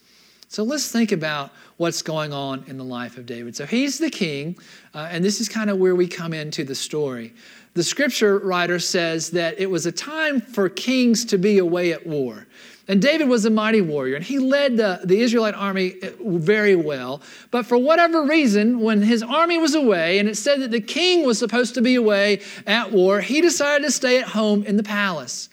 So 0.51 0.65
let's 0.65 0.91
think 0.91 1.13
about 1.13 1.53
what's 1.77 2.03
going 2.03 2.33
on 2.33 2.65
in 2.67 2.77
the 2.77 2.83
life 2.83 3.19
of 3.19 3.25
David. 3.25 3.55
So 3.55 3.67
he's 3.67 3.99
the 3.99 4.11
king, 4.11 4.59
uh, 4.93 5.07
and 5.09 5.25
this 5.25 5.41
is 5.41 5.49
kind 5.49 5.71
of 5.71 5.79
where 5.79 5.95
we 5.95 6.09
come 6.09 6.33
into 6.33 6.65
the 6.65 6.75
story. 6.75 7.33
The 7.75 7.85
scripture 7.85 8.41
writer 8.41 8.81
says 8.81 9.31
that 9.31 9.61
it 9.61 9.71
was 9.71 9.87
a 9.87 9.93
time 9.93 10.41
for 10.41 10.69
kings 10.69 11.25
to 11.27 11.39
be 11.39 11.59
away 11.59 11.93
at 11.93 12.05
war. 12.05 12.49
And 12.89 13.01
David 13.01 13.29
was 13.29 13.45
a 13.45 13.51
mighty 13.51 13.81
warrior, 13.81 14.17
and 14.17 14.25
he 14.25 14.41
led 14.41 14.77
the, 14.77 14.99
the 15.05 15.21
Israelite 15.21 15.55
army 15.55 15.95
uh, 16.03 16.11
very 16.21 16.75
well. 16.75 17.23
But 17.53 17.65
for 17.65 17.79
whatever 17.79 18.25
reason, 18.25 18.81
when 18.81 19.03
his 19.03 19.23
army 19.23 19.57
was 19.57 19.77
away, 19.77 20.19
and 20.19 20.29
it 20.29 20.37
said 20.37 20.63
that 20.63 20.73
the 20.73 20.81
king 20.81 21.25
was 21.25 21.39
supposed 21.39 21.75
to 21.75 21.81
be 21.81 21.95
away 21.95 22.43
at 22.67 22.91
war, 22.91 23.21
he 23.21 23.41
decided 23.41 23.85
to 23.85 23.93
stay 23.93 24.19
at 24.19 24.27
home 24.27 24.65
in 24.65 24.77
the 24.77 24.83
palace. 24.83 25.49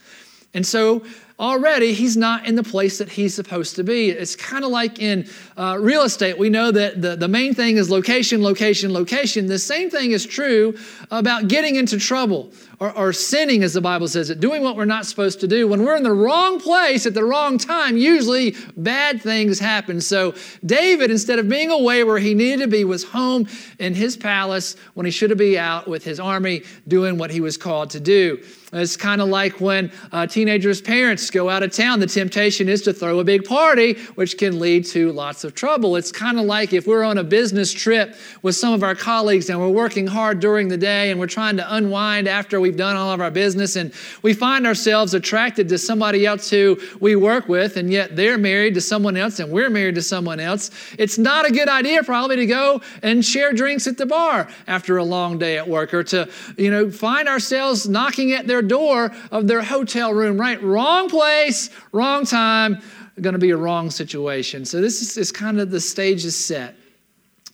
And 0.55 0.65
so 0.65 1.03
already 1.39 1.93
he's 1.93 2.17
not 2.17 2.47
in 2.47 2.55
the 2.55 2.63
place 2.63 2.97
that 2.97 3.09
he's 3.09 3.33
supposed 3.33 3.75
to 3.75 3.83
be. 3.83 4.09
It's 4.09 4.35
kind 4.35 4.63
of 4.63 4.71
like 4.71 4.99
in 4.99 5.27
uh, 5.55 5.77
real 5.79 6.01
estate. 6.01 6.37
We 6.37 6.49
know 6.49 6.71
that 6.71 7.01
the, 7.01 7.15
the 7.15 7.27
main 7.27 7.53
thing 7.53 7.77
is 7.77 7.89
location, 7.89 8.41
location, 8.41 8.91
location. 8.91 9.45
The 9.45 9.59
same 9.59 9.89
thing 9.89 10.11
is 10.11 10.25
true 10.25 10.75
about 11.11 11.47
getting 11.47 11.75
into 11.75 11.99
trouble 11.99 12.51
or, 12.79 13.11
sinning, 13.11 13.63
as 13.63 13.73
the 13.73 13.81
Bible 13.81 14.07
says 14.07 14.29
it, 14.29 14.39
doing 14.39 14.61
what 14.61 14.75
we're 14.75 14.85
not 14.85 15.07
supposed 15.07 15.39
to 15.39 15.47
do. 15.47 15.67
When 15.67 15.83
we're 15.83 15.95
in 15.95 16.03
the 16.03 16.13
wrong 16.13 16.59
place 16.59 17.07
at 17.07 17.15
the 17.15 17.23
wrong 17.23 17.57
time, 17.57 17.97
usually 17.97 18.55
bad 18.75 19.19
things 19.19 19.59
happen. 19.59 19.99
So 19.99 20.35
David, 20.63 21.09
instead 21.09 21.39
of 21.39 21.49
being 21.49 21.71
away 21.71 22.03
where 22.03 22.19
he 22.19 22.35
needed 22.35 22.59
to 22.59 22.67
be, 22.67 22.83
was 22.83 23.03
home 23.03 23.47
in 23.79 23.95
his 23.95 24.15
palace 24.15 24.75
when 24.93 25.07
he 25.07 25.11
should 25.11 25.31
have 25.31 25.39
been 25.39 25.57
out 25.57 25.87
with 25.87 26.03
his 26.03 26.19
army 26.19 26.63
doing 26.87 27.17
what 27.17 27.31
he 27.31 27.41
was 27.41 27.57
called 27.57 27.89
to 27.91 27.99
do. 27.99 28.43
It's 28.73 28.97
kind 28.97 29.21
of 29.21 29.29
like 29.29 29.61
when 29.61 29.93
uh, 30.11 30.27
teenagers' 30.27 30.81
parents 30.81 31.29
go 31.29 31.49
out 31.49 31.63
of 31.63 31.71
town. 31.71 32.01
The 32.01 32.07
temptation 32.07 32.67
is 32.67 32.81
to 32.81 32.91
throw 32.93 33.19
a 33.19 33.23
big 33.23 33.45
party, 33.45 33.93
which 34.15 34.37
can 34.37 34.59
lead 34.59 34.85
to 34.87 35.13
lots 35.13 35.45
of 35.45 35.55
trouble. 35.55 35.95
It's 35.95 36.11
kind 36.11 36.37
of 36.37 36.45
like 36.45 36.73
if 36.73 36.85
we're 36.85 37.03
on 37.03 37.17
a 37.17 37.23
business 37.23 37.71
trip 37.71 38.17
with 38.41 38.57
some 38.57 38.73
of 38.73 38.83
our 38.83 38.93
colleagues 38.93 39.49
and 39.49 39.59
we're 39.59 39.69
working 39.69 40.05
hard 40.05 40.41
during 40.41 40.67
the 40.67 40.77
day 40.77 41.11
and 41.11 41.19
we're 41.19 41.27
trying 41.27 41.55
to 41.57 41.75
unwind 41.75 42.27
after 42.27 42.59
we've 42.67 42.75
done 42.75 42.97
all 42.97 43.11
of 43.11 43.21
our 43.21 43.31
business 43.31 43.77
and 43.77 43.93
we 44.23 44.33
find 44.33 44.67
ourselves 44.67 45.13
attracted 45.13 45.69
to 45.69 45.77
somebody 45.77 46.25
else 46.25 46.49
who 46.49 46.77
we 46.99 47.15
work 47.15 47.47
with 47.47 47.77
and 47.77 47.89
yet 47.89 48.17
they're 48.17 48.37
married 48.37 48.73
to 48.73 48.81
someone 48.81 49.15
else 49.15 49.39
and 49.39 49.49
we're 49.49 49.69
married 49.69 49.95
to 49.95 50.01
someone 50.01 50.39
else. 50.39 50.69
It's 50.99 51.17
not 51.17 51.47
a 51.47 51.51
good 51.51 51.69
idea 51.69 52.03
probably 52.03 52.35
to 52.35 52.45
go 52.45 52.81
and 53.01 53.23
share 53.23 53.53
drinks 53.53 53.87
at 53.87 53.97
the 53.97 54.05
bar 54.05 54.49
after 54.67 54.97
a 54.97 55.03
long 55.03 55.37
day 55.37 55.57
at 55.57 55.67
work 55.67 55.93
or 55.93 56.03
to, 56.03 56.29
you 56.57 56.69
know, 56.69 56.91
find 56.91 57.29
ourselves 57.29 57.87
knocking 57.87 58.33
at 58.33 58.47
their 58.47 58.61
door 58.61 59.11
of 59.31 59.47
their 59.47 59.61
hotel 59.61 60.13
room, 60.13 60.37
right? 60.37 60.61
Wrong 60.61 61.09
place, 61.09 61.69
wrong 61.93 62.25
time, 62.25 62.81
going 63.21 63.33
to 63.33 63.39
be 63.39 63.51
a 63.51 63.57
wrong 63.57 63.89
situation. 63.89 64.65
So 64.65 64.81
this 64.81 65.01
is, 65.01 65.17
is 65.17 65.31
kind 65.31 65.61
of 65.61 65.71
the 65.71 65.79
stage 65.79 66.25
is 66.25 66.35
set. 66.35 66.76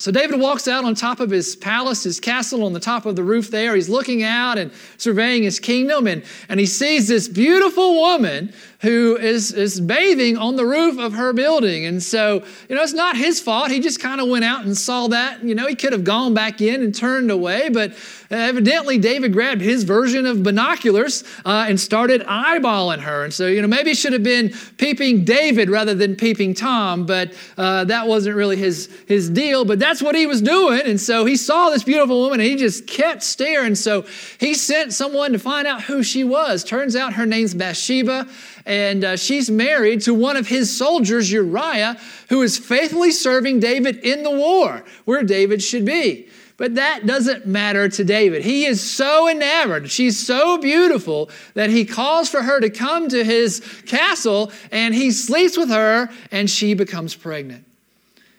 So 0.03 0.11
David 0.11 0.41
walks 0.41 0.67
out 0.67 0.83
on 0.83 0.95
top 0.95 1.21
of 1.21 1.29
his 1.29 1.55
palace, 1.55 2.03
his 2.03 2.19
castle, 2.19 2.65
on 2.65 2.73
the 2.73 2.79
top 2.81 3.05
of 3.05 3.15
the 3.15 3.23
roof 3.23 3.51
there. 3.51 3.73
He's 3.73 3.87
looking 3.87 4.21
out 4.21 4.57
and 4.57 4.69
surveying 4.97 5.43
his 5.43 5.61
kingdom, 5.61 6.07
and, 6.07 6.25
and 6.49 6.59
he 6.59 6.65
sees 6.65 7.07
this 7.07 7.29
beautiful 7.29 7.95
woman 7.95 8.53
who 8.83 9.15
is, 9.15 9.53
is 9.53 9.79
bathing 9.79 10.37
on 10.37 10.57
the 10.57 10.65
roof 10.65 10.99
of 10.99 11.13
her 11.13 11.31
building. 11.31 11.85
And 11.85 12.03
so, 12.03 12.43
you 12.67 12.75
know, 12.75 12.83
it's 12.83 12.91
not 12.91 13.15
his 13.15 13.39
fault. 13.39 13.71
He 13.71 13.79
just 13.79 14.01
kind 14.01 14.19
of 14.19 14.27
went 14.27 14.43
out 14.43 14.65
and 14.65 14.77
saw 14.77 15.07
that. 15.07 15.41
You 15.41 15.55
know, 15.55 15.67
he 15.67 15.75
could 15.75 15.93
have 15.93 16.03
gone 16.03 16.33
back 16.33 16.59
in 16.59 16.83
and 16.83 16.93
turned 16.93 17.31
away, 17.31 17.69
but 17.69 17.93
evidently 18.29 18.97
David 18.97 19.31
grabbed 19.31 19.61
his 19.61 19.85
version 19.85 20.25
of 20.25 20.43
binoculars 20.43 21.23
uh, 21.45 21.65
and 21.69 21.79
started 21.79 22.23
eyeballing 22.23 22.99
her. 22.99 23.23
And 23.23 23.33
so, 23.33 23.47
you 23.47 23.61
know, 23.61 23.69
maybe 23.69 23.91
it 23.91 23.97
should 23.97 24.11
have 24.11 24.23
been 24.23 24.53
peeping 24.77 25.23
David 25.23 25.69
rather 25.69 25.93
than 25.93 26.17
peeping 26.17 26.53
Tom, 26.53 27.05
but 27.05 27.33
uh, 27.57 27.85
that 27.85 28.07
wasn't 28.07 28.35
really 28.35 28.57
his, 28.57 28.89
his 29.07 29.29
deal. 29.29 29.63
But 29.63 29.79
that's 29.79 30.01
what 30.01 30.13
he 30.13 30.27
was 30.27 30.41
doing. 30.41 30.81
And 30.81 30.99
so 30.99 31.23
he 31.23 31.37
saw 31.37 31.69
this 31.69 31.85
beautiful 31.85 32.19
woman 32.19 32.41
and 32.41 32.49
he 32.49 32.57
just 32.57 32.85
kept 32.85 33.23
staring. 33.23 33.75
So 33.75 34.05
he 34.39 34.53
sent 34.53 34.91
someone 34.91 35.31
to 35.31 35.39
find 35.39 35.67
out 35.67 35.83
who 35.83 36.03
she 36.03 36.25
was. 36.25 36.65
Turns 36.65 36.97
out 36.97 37.13
her 37.13 37.25
name's 37.25 37.53
Bathsheba 37.53 38.27
and 38.73 39.03
uh, 39.03 39.15
she's 39.15 39.51
married 39.51 40.01
to 40.01 40.15
one 40.15 40.35
of 40.35 40.47
his 40.47 40.75
soldiers, 40.75 41.31
Uriah, 41.31 41.95
who 42.29 42.41
is 42.41 42.57
faithfully 42.57 43.11
serving 43.11 43.59
David 43.59 43.97
in 43.97 44.23
the 44.23 44.31
war, 44.31 44.83
where 45.05 45.21
David 45.21 45.61
should 45.61 45.85
be. 45.85 46.27
But 46.57 46.73
that 46.75 47.05
doesn't 47.05 47.45
matter 47.45 47.87
to 47.87 48.03
David. 48.03 48.43
He 48.43 48.65
is 48.65 48.81
so 48.81 49.29
enamored. 49.29 49.91
She's 49.91 50.17
so 50.17 50.57
beautiful 50.57 51.29
that 51.53 51.69
he 51.69 51.85
calls 51.85 52.29
for 52.29 52.41
her 52.41 52.59
to 52.61 52.69
come 52.71 53.09
to 53.09 53.23
his 53.23 53.59
castle 53.85 54.51
and 54.71 54.95
he 54.95 55.11
sleeps 55.11 55.55
with 55.55 55.69
her 55.69 56.09
and 56.31 56.49
she 56.49 56.73
becomes 56.73 57.13
pregnant. 57.13 57.65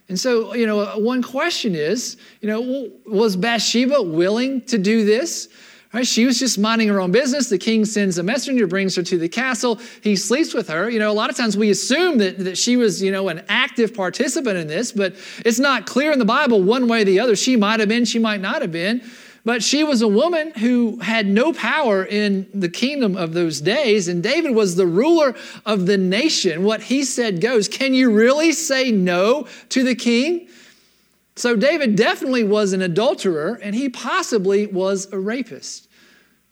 And 0.09 0.19
so, 0.19 0.53
you 0.55 0.67
know, 0.67 0.99
one 0.99 1.23
question 1.23 1.77
is, 1.77 2.17
you 2.41 2.49
know, 2.49 2.91
was 3.07 3.37
Bathsheba 3.37 4.03
willing 4.03 4.63
to 4.63 4.79
do 4.79 5.05
this? 5.05 5.49
Right? 5.95 6.05
She 6.05 6.27
was 6.27 6.41
just 6.41 6.59
minding 6.59 6.89
her 6.89 7.01
own 7.01 7.13
business. 7.13 7.49
The 7.49 7.57
king 7.57 7.85
sends 7.85 8.19
a 8.19 8.25
messenger, 8.25 8.67
brings 8.67 8.97
her 8.97 9.05
to 9.05 9.17
the 9.17 9.29
castle. 9.29 9.79
He 10.03 10.17
sleeps 10.17 10.53
with 10.53 10.69
her. 10.69 10.91
You 10.91 10.99
know, 10.99 11.09
a 11.09 11.15
lot 11.15 11.31
of 11.31 11.37
times 11.37 11.57
we 11.57 11.71
assume 11.71 12.19
that, 12.19 12.37
that 12.39 12.59
she 12.59 12.77
was, 12.77 13.01
you 13.01 13.13
know, 13.13 13.29
an 13.29 13.45
active 13.49 13.95
participant 13.95 14.59
in 14.59 14.67
this, 14.67 14.91
but 14.91 15.15
it's 15.47 15.61
not 15.61 15.87
clear 15.87 16.11
in 16.11 16.19
the 16.19 16.25
Bible 16.25 16.61
one 16.61 16.89
way 16.89 17.03
or 17.03 17.05
the 17.05 17.21
other. 17.21 17.37
She 17.37 17.55
might 17.55 17.79
have 17.79 17.89
been, 17.89 18.05
she 18.05 18.19
might 18.19 18.41
not 18.41 18.61
have 18.61 18.73
been. 18.73 19.09
But 19.45 19.63
she 19.63 19.85
was 19.85 20.03
a 20.03 20.09
woman 20.09 20.53
who 20.57 20.99
had 20.99 21.27
no 21.27 21.53
power 21.53 22.05
in 22.05 22.49
the 22.53 22.69
kingdom 22.69 23.15
of 23.17 23.35
those 23.35 23.61
days, 23.61 24.09
and 24.09 24.21
David 24.21 24.53
was 24.53 24.75
the 24.75 24.87
ruler 24.87 25.37
of 25.65 25.87
the 25.87 25.99
nation. 25.99 26.65
What 26.65 26.83
he 26.83 27.05
said 27.05 27.41
goes. 27.41 27.69
Can 27.69 27.95
you 27.95 28.11
really 28.11 28.53
say 28.53 28.91
no 28.91 29.47
to 29.69 29.85
the 29.85 29.95
king? 29.95 30.49
So 31.37 31.57
David 31.57 31.97
definitely 31.97 32.45
was 32.45 32.73
an 32.73 32.81
adulterer, 32.81 33.61
and 33.63 33.75
he 33.75 33.89
possibly 33.89 34.67
was 34.67 35.13
a 35.13 35.19
rapist. 35.19 35.84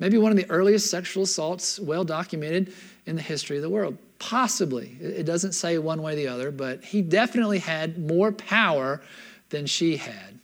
Maybe 0.02 0.18
one 0.18 0.32
of 0.32 0.36
the 0.36 0.50
earliest 0.50 0.90
sexual 0.90 1.22
assaults 1.22 1.78
well 1.78 2.02
documented 2.02 2.74
in 3.06 3.14
the 3.14 3.22
history 3.22 3.54
of 3.54 3.62
the 3.62 3.70
world. 3.70 3.96
Possibly. 4.18 4.96
It 5.00 5.26
doesn't 5.26 5.52
say 5.52 5.78
one 5.78 6.02
way 6.02 6.14
or 6.14 6.16
the 6.16 6.26
other, 6.26 6.50
but 6.50 6.82
he 6.82 7.02
definitely 7.02 7.60
had 7.60 8.04
more 8.04 8.32
power 8.32 9.00
than 9.50 9.64
she 9.64 9.96
had. 9.96 10.40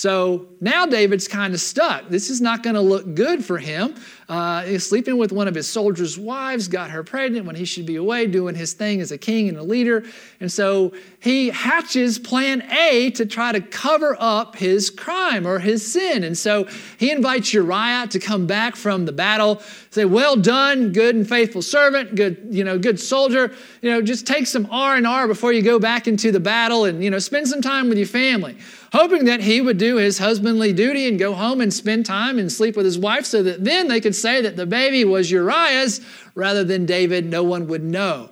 So 0.00 0.46
now 0.62 0.86
David's 0.86 1.28
kind 1.28 1.52
of 1.52 1.60
stuck. 1.60 2.08
This 2.08 2.30
is 2.30 2.40
not 2.40 2.62
going 2.62 2.72
to 2.72 2.80
look 2.80 3.14
good 3.14 3.44
for 3.44 3.58
him. 3.58 3.94
Uh, 4.30 4.62
he's 4.62 4.88
sleeping 4.88 5.18
with 5.18 5.30
one 5.30 5.46
of 5.46 5.54
his 5.54 5.68
soldiers' 5.68 6.16
wives, 6.16 6.68
got 6.68 6.88
her 6.88 7.02
pregnant 7.04 7.44
when 7.44 7.54
he 7.54 7.66
should 7.66 7.84
be 7.84 7.96
away 7.96 8.26
doing 8.26 8.54
his 8.54 8.72
thing 8.72 9.02
as 9.02 9.12
a 9.12 9.18
king 9.18 9.50
and 9.50 9.58
a 9.58 9.62
leader. 9.62 10.02
And 10.38 10.50
so 10.50 10.94
he 11.18 11.50
hatches 11.50 12.18
plan 12.18 12.62
A 12.72 13.10
to 13.10 13.26
try 13.26 13.52
to 13.52 13.60
cover 13.60 14.16
up 14.18 14.56
his 14.56 14.88
crime 14.88 15.46
or 15.46 15.58
his 15.58 15.92
sin. 15.92 16.24
And 16.24 16.38
so 16.38 16.64
he 16.96 17.10
invites 17.10 17.52
Uriah 17.52 18.06
to 18.08 18.18
come 18.18 18.46
back 18.46 18.76
from 18.76 19.04
the 19.04 19.12
battle, 19.12 19.60
say, 19.90 20.06
Well 20.06 20.36
done, 20.36 20.92
good 20.92 21.14
and 21.14 21.28
faithful 21.28 21.60
servant, 21.60 22.14
good, 22.14 22.38
you 22.48 22.64
know, 22.64 22.78
good 22.78 22.98
soldier. 22.98 23.52
You 23.82 23.90
know, 23.90 24.00
just 24.00 24.26
take 24.26 24.46
some 24.46 24.66
R&R 24.70 25.28
before 25.28 25.52
you 25.52 25.60
go 25.60 25.78
back 25.78 26.08
into 26.08 26.32
the 26.32 26.40
battle 26.40 26.86
and, 26.86 27.04
you 27.04 27.10
know, 27.10 27.18
spend 27.18 27.48
some 27.48 27.60
time 27.60 27.90
with 27.90 27.98
your 27.98 28.06
family 28.06 28.56
hoping 28.92 29.24
that 29.24 29.40
he 29.40 29.60
would 29.60 29.78
do 29.78 29.96
his 29.96 30.18
husbandly 30.18 30.72
duty 30.72 31.08
and 31.08 31.18
go 31.18 31.32
home 31.32 31.60
and 31.60 31.72
spend 31.72 32.06
time 32.06 32.38
and 32.38 32.50
sleep 32.50 32.76
with 32.76 32.84
his 32.84 32.98
wife 32.98 33.24
so 33.24 33.42
that 33.42 33.64
then 33.64 33.88
they 33.88 34.00
could 34.00 34.14
say 34.14 34.40
that 34.42 34.56
the 34.56 34.66
baby 34.66 35.04
was 35.04 35.30
Uriah's 35.30 36.00
rather 36.34 36.64
than 36.64 36.86
David, 36.86 37.26
no 37.26 37.42
one 37.42 37.66
would 37.68 37.84
know. 37.84 38.30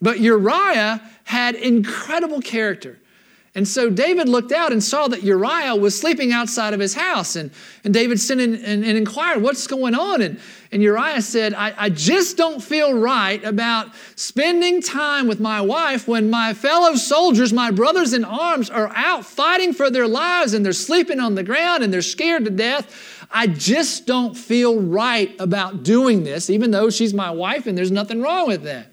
But 0.00 0.20
Uriah 0.20 1.02
had 1.24 1.54
incredible 1.54 2.40
character. 2.40 2.98
And 3.58 3.66
so 3.66 3.90
David 3.90 4.28
looked 4.28 4.52
out 4.52 4.70
and 4.70 4.80
saw 4.80 5.08
that 5.08 5.24
Uriah 5.24 5.74
was 5.74 5.98
sleeping 5.98 6.30
outside 6.30 6.74
of 6.74 6.78
his 6.78 6.94
house. 6.94 7.34
And, 7.34 7.50
and 7.82 7.92
David 7.92 8.20
sent 8.20 8.40
in 8.40 8.54
and, 8.54 8.84
and 8.84 8.96
inquired, 8.96 9.42
What's 9.42 9.66
going 9.66 9.96
on? 9.96 10.22
And, 10.22 10.38
and 10.70 10.80
Uriah 10.80 11.20
said, 11.22 11.54
I, 11.54 11.74
I 11.76 11.88
just 11.88 12.36
don't 12.36 12.62
feel 12.62 12.94
right 12.94 13.42
about 13.42 13.88
spending 14.14 14.80
time 14.80 15.26
with 15.26 15.40
my 15.40 15.60
wife 15.60 16.06
when 16.06 16.30
my 16.30 16.54
fellow 16.54 16.94
soldiers, 16.94 17.52
my 17.52 17.72
brothers 17.72 18.12
in 18.12 18.24
arms, 18.24 18.70
are 18.70 18.92
out 18.94 19.24
fighting 19.24 19.72
for 19.72 19.90
their 19.90 20.06
lives 20.06 20.54
and 20.54 20.64
they're 20.64 20.72
sleeping 20.72 21.18
on 21.18 21.34
the 21.34 21.42
ground 21.42 21.82
and 21.82 21.92
they're 21.92 22.00
scared 22.00 22.44
to 22.44 22.52
death. 22.52 23.26
I 23.28 23.48
just 23.48 24.06
don't 24.06 24.36
feel 24.36 24.80
right 24.80 25.34
about 25.40 25.82
doing 25.82 26.22
this, 26.22 26.48
even 26.48 26.70
though 26.70 26.90
she's 26.90 27.12
my 27.12 27.32
wife 27.32 27.66
and 27.66 27.76
there's 27.76 27.90
nothing 27.90 28.22
wrong 28.22 28.46
with 28.46 28.62
that. 28.62 28.86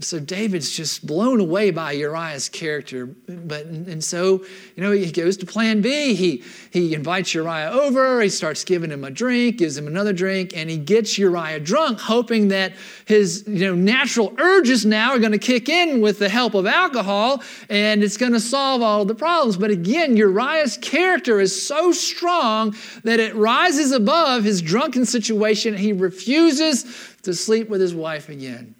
So 0.00 0.20
David's 0.20 0.70
just 0.70 1.04
blown 1.04 1.40
away 1.40 1.72
by 1.72 1.90
Uriah's 1.90 2.48
character. 2.48 3.06
But 3.06 3.66
and 3.66 4.02
so, 4.02 4.44
you 4.76 4.82
know, 4.84 4.92
he 4.92 5.10
goes 5.10 5.36
to 5.38 5.46
plan 5.46 5.80
B. 5.80 6.14
He 6.14 6.44
he 6.70 6.94
invites 6.94 7.34
Uriah 7.34 7.70
over, 7.72 8.20
he 8.20 8.28
starts 8.28 8.62
giving 8.62 8.92
him 8.92 9.02
a 9.02 9.10
drink, 9.10 9.56
gives 9.56 9.76
him 9.76 9.88
another 9.88 10.12
drink, 10.12 10.56
and 10.56 10.70
he 10.70 10.78
gets 10.78 11.18
Uriah 11.18 11.58
drunk, 11.58 11.98
hoping 11.98 12.46
that 12.48 12.74
his 13.06 13.42
you 13.48 13.66
know 13.66 13.74
natural 13.74 14.32
urges 14.38 14.86
now 14.86 15.10
are 15.10 15.18
going 15.18 15.32
to 15.32 15.38
kick 15.38 15.68
in 15.68 16.00
with 16.00 16.20
the 16.20 16.28
help 16.28 16.54
of 16.54 16.64
alcohol 16.64 17.42
and 17.68 18.04
it's 18.04 18.16
going 18.16 18.32
to 18.32 18.40
solve 18.40 18.82
all 18.82 19.04
the 19.04 19.16
problems. 19.16 19.56
But 19.56 19.72
again, 19.72 20.16
Uriah's 20.16 20.76
character 20.76 21.40
is 21.40 21.66
so 21.66 21.90
strong 21.90 22.76
that 23.02 23.18
it 23.18 23.34
rises 23.34 23.90
above 23.90 24.44
his 24.44 24.62
drunken 24.62 25.04
situation. 25.06 25.76
He 25.76 25.92
refuses 25.92 26.84
to 27.22 27.34
sleep 27.34 27.68
with 27.68 27.80
his 27.80 27.96
wife 27.96 28.28
again. 28.28 28.76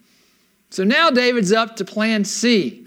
So 0.70 0.84
now 0.84 1.10
David's 1.10 1.52
up 1.52 1.76
to 1.76 1.84
plan 1.84 2.25
C. 2.25 2.87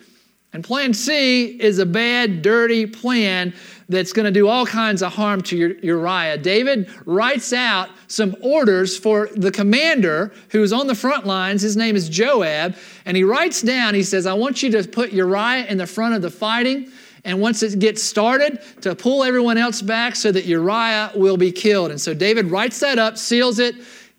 And 0.53 0.63
plan 0.63 0.93
C 0.93 1.45
is 1.45 1.79
a 1.79 1.85
bad, 1.85 2.41
dirty 2.41 2.85
plan 2.85 3.53
that's 3.87 4.11
going 4.13 4.25
to 4.25 4.31
do 4.31 4.47
all 4.47 4.65
kinds 4.65 5.01
of 5.01 5.13
harm 5.13 5.41
to 5.41 5.77
Uriah. 5.81 6.37
David 6.37 6.89
writes 7.05 7.53
out 7.53 7.89
some 8.07 8.35
orders 8.41 8.97
for 8.97 9.29
the 9.35 9.51
commander 9.51 10.33
who's 10.49 10.73
on 10.73 10.87
the 10.87 10.95
front 10.95 11.25
lines. 11.25 11.61
His 11.61 11.77
name 11.77 11.95
is 11.95 12.09
Joab. 12.09 12.75
And 13.05 13.15
he 13.15 13.23
writes 13.23 13.61
down, 13.61 13.93
he 13.93 14.03
says, 14.03 14.25
I 14.25 14.33
want 14.33 14.61
you 14.61 14.71
to 14.71 14.87
put 14.87 15.11
Uriah 15.11 15.65
in 15.67 15.77
the 15.77 15.87
front 15.87 16.15
of 16.15 16.21
the 16.21 16.29
fighting. 16.29 16.91
And 17.23 17.39
once 17.39 17.63
it 17.63 17.79
gets 17.79 18.01
started, 18.01 18.59
to 18.81 18.95
pull 18.95 19.23
everyone 19.23 19.57
else 19.57 19.81
back 19.81 20.15
so 20.15 20.31
that 20.31 20.45
Uriah 20.45 21.11
will 21.15 21.37
be 21.37 21.51
killed. 21.51 21.91
And 21.91 22.01
so 22.01 22.13
David 22.13 22.47
writes 22.47 22.79
that 22.79 22.97
up, 22.97 23.17
seals 23.17 23.59
it, 23.59 23.75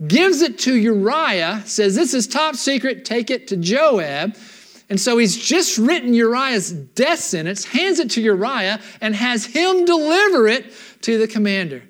gives 0.07 0.43
it 0.43 0.59
to 0.61 0.75
Uriah, 0.75 1.63
says, 1.65 1.95
This 1.95 2.15
is 2.15 2.27
top 2.27 2.57
secret, 2.57 3.05
take 3.05 3.31
it 3.31 3.49
to 3.49 3.57
Joab. 3.57 4.37
And 4.89 5.01
so 5.01 5.17
he's 5.17 5.37
just 5.37 5.79
written 5.79 6.13
Uriah's 6.13 6.71
death 6.71 7.21
sentence, 7.21 7.65
hands 7.65 7.99
it 7.99 8.11
to 8.11 8.21
Uriah, 8.21 8.81
and 9.01 9.15
has 9.15 9.47
him 9.47 9.85
deliver 9.85 10.49
it 10.49 10.73
to 11.03 11.19
the 11.19 11.27
commander. 11.27 11.83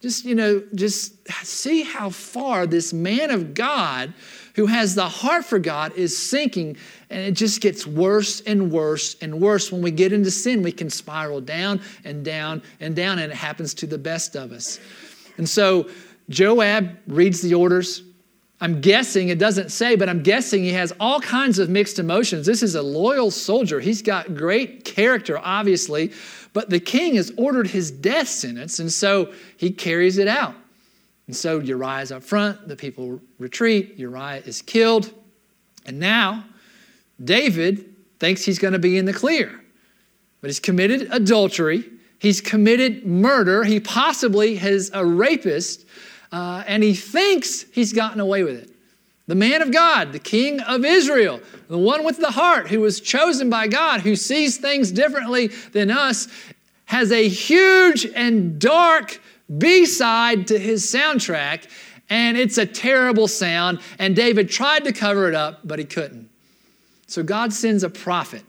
Just, 0.00 0.24
you 0.24 0.34
know, 0.34 0.62
just 0.74 1.28
see 1.44 1.82
how 1.82 2.08
far 2.08 2.66
this 2.66 2.92
man 2.92 3.30
of 3.30 3.52
God 3.52 4.14
who 4.54 4.66
has 4.66 4.94
the 4.94 5.08
heart 5.08 5.44
for 5.44 5.58
God 5.58 5.92
is 5.94 6.16
sinking. 6.16 6.76
And 7.10 7.20
it 7.20 7.32
just 7.32 7.60
gets 7.60 7.86
worse 7.86 8.40
and 8.40 8.72
worse 8.72 9.16
and 9.20 9.40
worse. 9.40 9.70
When 9.70 9.82
we 9.82 9.90
get 9.90 10.12
into 10.12 10.30
sin, 10.30 10.62
we 10.62 10.72
can 10.72 10.88
spiral 10.90 11.40
down 11.40 11.80
and 12.04 12.24
down 12.24 12.62
and 12.80 12.96
down, 12.96 13.18
and 13.18 13.30
it 13.30 13.36
happens 13.36 13.74
to 13.74 13.86
the 13.86 13.98
best 13.98 14.36
of 14.36 14.52
us. 14.52 14.80
And 15.36 15.48
so 15.48 15.88
Joab 16.28 16.98
reads 17.06 17.40
the 17.40 17.54
orders. 17.54 18.02
I'm 18.60 18.80
guessing, 18.80 19.28
it 19.28 19.38
doesn't 19.38 19.70
say, 19.70 19.94
but 19.94 20.08
I'm 20.08 20.22
guessing 20.22 20.64
he 20.64 20.72
has 20.72 20.92
all 20.98 21.20
kinds 21.20 21.58
of 21.58 21.68
mixed 21.68 21.98
emotions. 21.98 22.44
This 22.44 22.62
is 22.62 22.74
a 22.74 22.82
loyal 22.82 23.30
soldier. 23.30 23.78
He's 23.78 24.02
got 24.02 24.34
great 24.34 24.84
character, 24.84 25.38
obviously, 25.38 26.12
but 26.52 26.68
the 26.68 26.80
king 26.80 27.14
has 27.14 27.32
ordered 27.36 27.68
his 27.68 27.90
death 27.90 28.28
sentence, 28.28 28.80
and 28.80 28.92
so 28.92 29.32
he 29.56 29.70
carries 29.70 30.18
it 30.18 30.26
out. 30.26 30.56
And 31.28 31.36
so 31.36 31.60
Uriah 31.60 32.00
is 32.00 32.10
up 32.10 32.22
front, 32.22 32.66
the 32.66 32.74
people 32.74 33.20
retreat, 33.38 33.96
Uriah 33.96 34.42
is 34.44 34.62
killed, 34.62 35.12
and 35.86 36.00
now 36.00 36.44
David 37.22 37.94
thinks 38.18 38.44
he's 38.44 38.58
going 38.58 38.72
to 38.72 38.78
be 38.78 38.98
in 38.98 39.04
the 39.04 39.12
clear. 39.12 39.60
But 40.40 40.48
he's 40.48 40.58
committed 40.58 41.08
adultery, 41.12 41.84
he's 42.18 42.40
committed 42.40 43.06
murder, 43.06 43.62
he 43.62 43.78
possibly 43.78 44.58
is 44.58 44.90
a 44.94 45.04
rapist, 45.04 45.84
uh, 46.32 46.64
and 46.66 46.82
he 46.82 46.94
thinks 46.94 47.64
he's 47.72 47.92
gotten 47.92 48.20
away 48.20 48.42
with 48.42 48.56
it. 48.56 48.70
The 49.26 49.34
man 49.34 49.60
of 49.60 49.70
God, 49.70 50.12
the 50.12 50.18
king 50.18 50.60
of 50.60 50.84
Israel, 50.84 51.40
the 51.68 51.78
one 51.78 52.04
with 52.04 52.18
the 52.18 52.30
heart 52.30 52.68
who 52.68 52.80
was 52.80 53.00
chosen 53.00 53.50
by 53.50 53.68
God, 53.68 54.00
who 54.00 54.16
sees 54.16 54.56
things 54.56 54.90
differently 54.90 55.48
than 55.72 55.90
us, 55.90 56.28
has 56.86 57.12
a 57.12 57.28
huge 57.28 58.06
and 58.06 58.58
dark 58.58 59.20
B 59.58 59.84
side 59.84 60.46
to 60.46 60.58
his 60.58 60.90
soundtrack. 60.90 61.68
And 62.10 62.38
it's 62.38 62.56
a 62.56 62.64
terrible 62.64 63.28
sound, 63.28 63.80
and 63.98 64.16
David 64.16 64.48
tried 64.48 64.84
to 64.84 64.92
cover 64.92 65.28
it 65.28 65.34
up, 65.34 65.60
but 65.62 65.78
he 65.78 65.84
couldn't. 65.84 66.30
So 67.06 67.22
God 67.22 67.52
sends 67.52 67.82
a 67.82 67.90
prophet, 67.90 68.44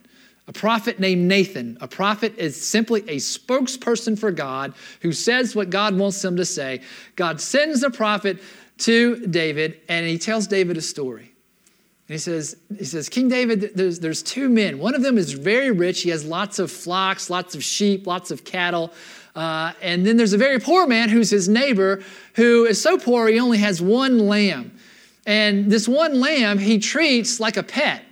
a 0.50 0.54
prophet 0.54 1.00
named 1.00 1.28
Nathan. 1.28 1.78
A 1.80 1.88
prophet 1.88 2.34
is 2.40 2.60
simply 2.60 3.02
a 3.02 3.18
spokesperson 3.18 4.18
for 4.18 4.32
God 4.32 4.74
who 5.02 5.12
says 5.12 5.56
what 5.56 5.70
God 5.70 5.96
wants 5.96 6.26
him 6.26 6.36
to 6.38 6.44
say. 6.44 6.82
God 7.16 7.40
sends 7.40 7.84
a 7.84 7.92
prophet 7.92 8.40
to 8.80 9.28
David, 9.28 9.80
and 9.88 10.08
he 10.08 10.18
tells 10.18 10.48
David 10.48 10.76
a 10.76 10.82
story. 10.82 11.32
And 12.08 12.16
he 12.16 12.18
says, 12.18 12.58
he 12.76 12.84
says, 12.84 13.10
King 13.10 13.30
David, 13.30 13.74
there's, 13.76 14.00
there's 14.00 14.24
two 14.24 14.50
men. 14.50 14.80
One 14.80 14.96
of 14.96 15.04
them 15.04 15.20
is 15.20 15.34
very 15.34 15.70
rich. 15.70 16.02
He 16.02 16.10
has 16.10 16.26
lots 16.26 16.58
of 16.58 16.72
flocks, 16.72 17.30
lots 17.30 17.54
of 17.54 17.64
sheep, 17.64 18.08
lots 18.08 18.32
of 18.32 18.44
cattle. 18.44 18.92
Uh, 19.36 19.74
and 19.84 20.04
then 20.04 20.18
there's 20.18 20.34
a 20.34 20.38
very 20.38 20.60
poor 20.60 20.88
man 20.88 21.10
who's 21.10 21.30
his 21.30 21.48
neighbor 21.48 22.02
who 22.34 22.66
is 22.66 22.82
so 22.82 22.98
poor 22.98 23.28
he 23.28 23.40
only 23.40 23.60
has 23.60 23.84
one 23.84 24.18
lamb. 24.18 24.72
And 25.28 25.70
this 25.70 25.88
one 25.88 26.20
lamb 26.20 26.58
he 26.58 26.80
treats 26.80 27.40
like 27.40 27.56
a 27.56 27.62
pet, 27.62 28.04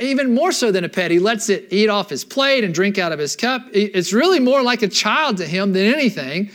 even 0.00 0.34
more 0.34 0.52
so 0.52 0.72
than 0.72 0.84
a 0.84 0.88
pet. 0.88 1.10
He 1.10 1.18
lets 1.18 1.48
it 1.48 1.68
eat 1.70 1.88
off 1.88 2.10
his 2.10 2.24
plate 2.24 2.64
and 2.64 2.74
drink 2.74 2.98
out 2.98 3.12
of 3.12 3.18
his 3.18 3.36
cup. 3.36 3.62
It's 3.72 4.12
really 4.12 4.40
more 4.40 4.62
like 4.62 4.82
a 4.82 4.88
child 4.88 5.38
to 5.38 5.46
him 5.46 5.72
than 5.72 5.92
anything. 5.92 6.50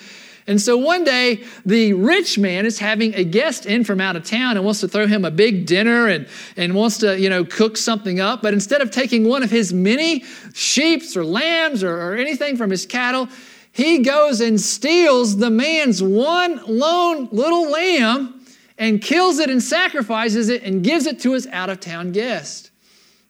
And 0.47 0.59
so 0.59 0.75
one 0.75 1.03
day, 1.03 1.43
the 1.65 1.93
rich 1.93 2.37
man 2.37 2.65
is 2.65 2.79
having 2.79 3.13
a 3.13 3.23
guest 3.23 3.65
in 3.65 3.83
from 3.83 4.01
out 4.01 4.15
of 4.15 4.23
town 4.23 4.57
and 4.57 4.65
wants 4.65 4.81
to 4.81 4.87
throw 4.87 5.07
him 5.07 5.23
a 5.23 5.31
big 5.31 5.65
dinner 5.65 6.07
and, 6.07 6.27
and 6.57 6.73
wants 6.73 6.97
to, 6.99 7.19
you 7.19 7.29
know, 7.29 7.45
cook 7.45 7.77
something 7.77 8.19
up. 8.19 8.41
But 8.41 8.53
instead 8.53 8.81
of 8.81 8.91
taking 8.91 9.27
one 9.27 9.43
of 9.43 9.51
his 9.51 9.71
many 9.71 10.23
sheep 10.53 11.03
or 11.15 11.23
lambs 11.23 11.83
or, 11.83 11.95
or 11.95 12.15
anything 12.15 12.57
from 12.57 12.71
his 12.71 12.85
cattle, 12.85 13.29
he 13.71 13.99
goes 13.99 14.41
and 14.41 14.59
steals 14.59 15.37
the 15.37 15.49
man's 15.49 16.01
one 16.01 16.59
lone 16.67 17.29
little 17.31 17.69
lamb 17.69 18.43
and 18.77 19.01
kills 19.01 19.37
it 19.39 19.49
and 19.49 19.61
sacrifices 19.61 20.49
it 20.49 20.63
and 20.63 20.83
gives 20.83 21.05
it 21.05 21.19
to 21.21 21.33
his 21.33 21.45
out 21.47 21.69
of 21.69 21.79
town 21.79 22.11
guest. 22.11 22.70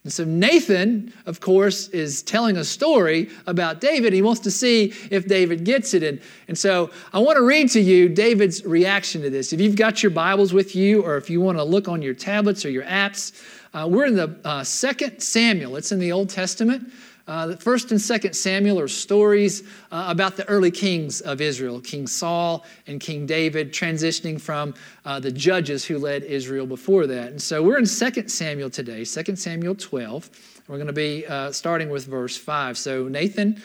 And 0.04 0.12
so 0.12 0.24
Nathan, 0.24 1.14
of 1.28 1.42
course, 1.42 1.88
is 1.90 2.24
telling 2.24 2.58
a 2.58 2.64
story 2.64 3.30
about 3.46 3.80
David. 3.80 4.14
He 4.14 4.24
wants 4.24 4.42
to 4.42 4.52
see 4.52 4.94
if 5.12 5.28
David 5.28 5.64
gets 5.64 5.94
it. 5.94 6.02
And, 6.02 6.20
and 6.48 6.58
so 6.58 6.90
I 7.14 7.20
want 7.20 7.38
to 7.38 7.44
read 7.44 7.70
to 7.72 7.80
you 7.80 8.10
David's 8.10 8.66
reaction 8.66 9.22
to 9.22 9.30
this. 9.30 9.54
If 9.54 9.62
you've 9.62 9.76
got 9.76 10.02
your 10.02 10.10
Bibles 10.10 10.54
with 10.54 10.76
you, 10.76 11.04
or 11.04 11.18
if 11.18 11.30
you 11.30 11.40
want 11.40 11.60
to 11.60 11.64
look 11.64 11.88
on 11.88 12.02
your 12.02 12.16
tablets 12.16 12.66
or 12.66 12.72
your 12.72 12.86
apps, 12.86 13.32
uh, 13.76 13.88
we're 13.88 14.06
in 14.06 14.16
the 14.16 14.36
uh, 14.44 14.64
Second 14.64 15.20
Samuel. 15.22 15.76
It's 15.76 15.92
in 15.92 16.00
the 16.00 16.12
Old 16.12 16.30
Testament. 16.30 16.92
Uh, 17.28 17.48
the 17.48 17.58
first 17.58 17.92
and 17.92 18.02
second 18.02 18.34
Samuel 18.34 18.80
are 18.80 18.88
stories 18.88 19.64
uh, 19.92 20.06
about 20.08 20.38
the 20.38 20.48
early 20.48 20.72
kings 20.72 21.22
of 21.22 21.42
Israel, 21.42 21.80
King 21.80 22.08
Saul 22.08 22.66
and 22.88 23.00
King 23.00 23.26
David, 23.26 23.72
transitioning 23.72 24.40
from 24.40 24.74
uh, 25.06 25.20
the 25.20 25.32
judges 25.32 25.86
who 25.86 25.98
led 25.98 26.24
Israel 26.24 26.66
before 26.66 27.08
that. 27.08 27.30
And 27.30 27.42
so 27.42 27.62
we're 27.64 27.78
in 27.78 27.86
2 27.86 28.28
Samuel 28.28 28.70
today, 28.70 29.04
2 29.06 29.36
Samuel 29.36 29.76
12. 29.76 30.30
We're 30.68 30.78
going 30.78 30.88
to 30.88 30.94
be 30.94 31.26
uh, 31.28 31.52
starting 31.52 31.90
with 31.90 32.06
verse 32.06 32.38
5. 32.38 32.78
So 32.78 33.08
Nathan, 33.08 33.62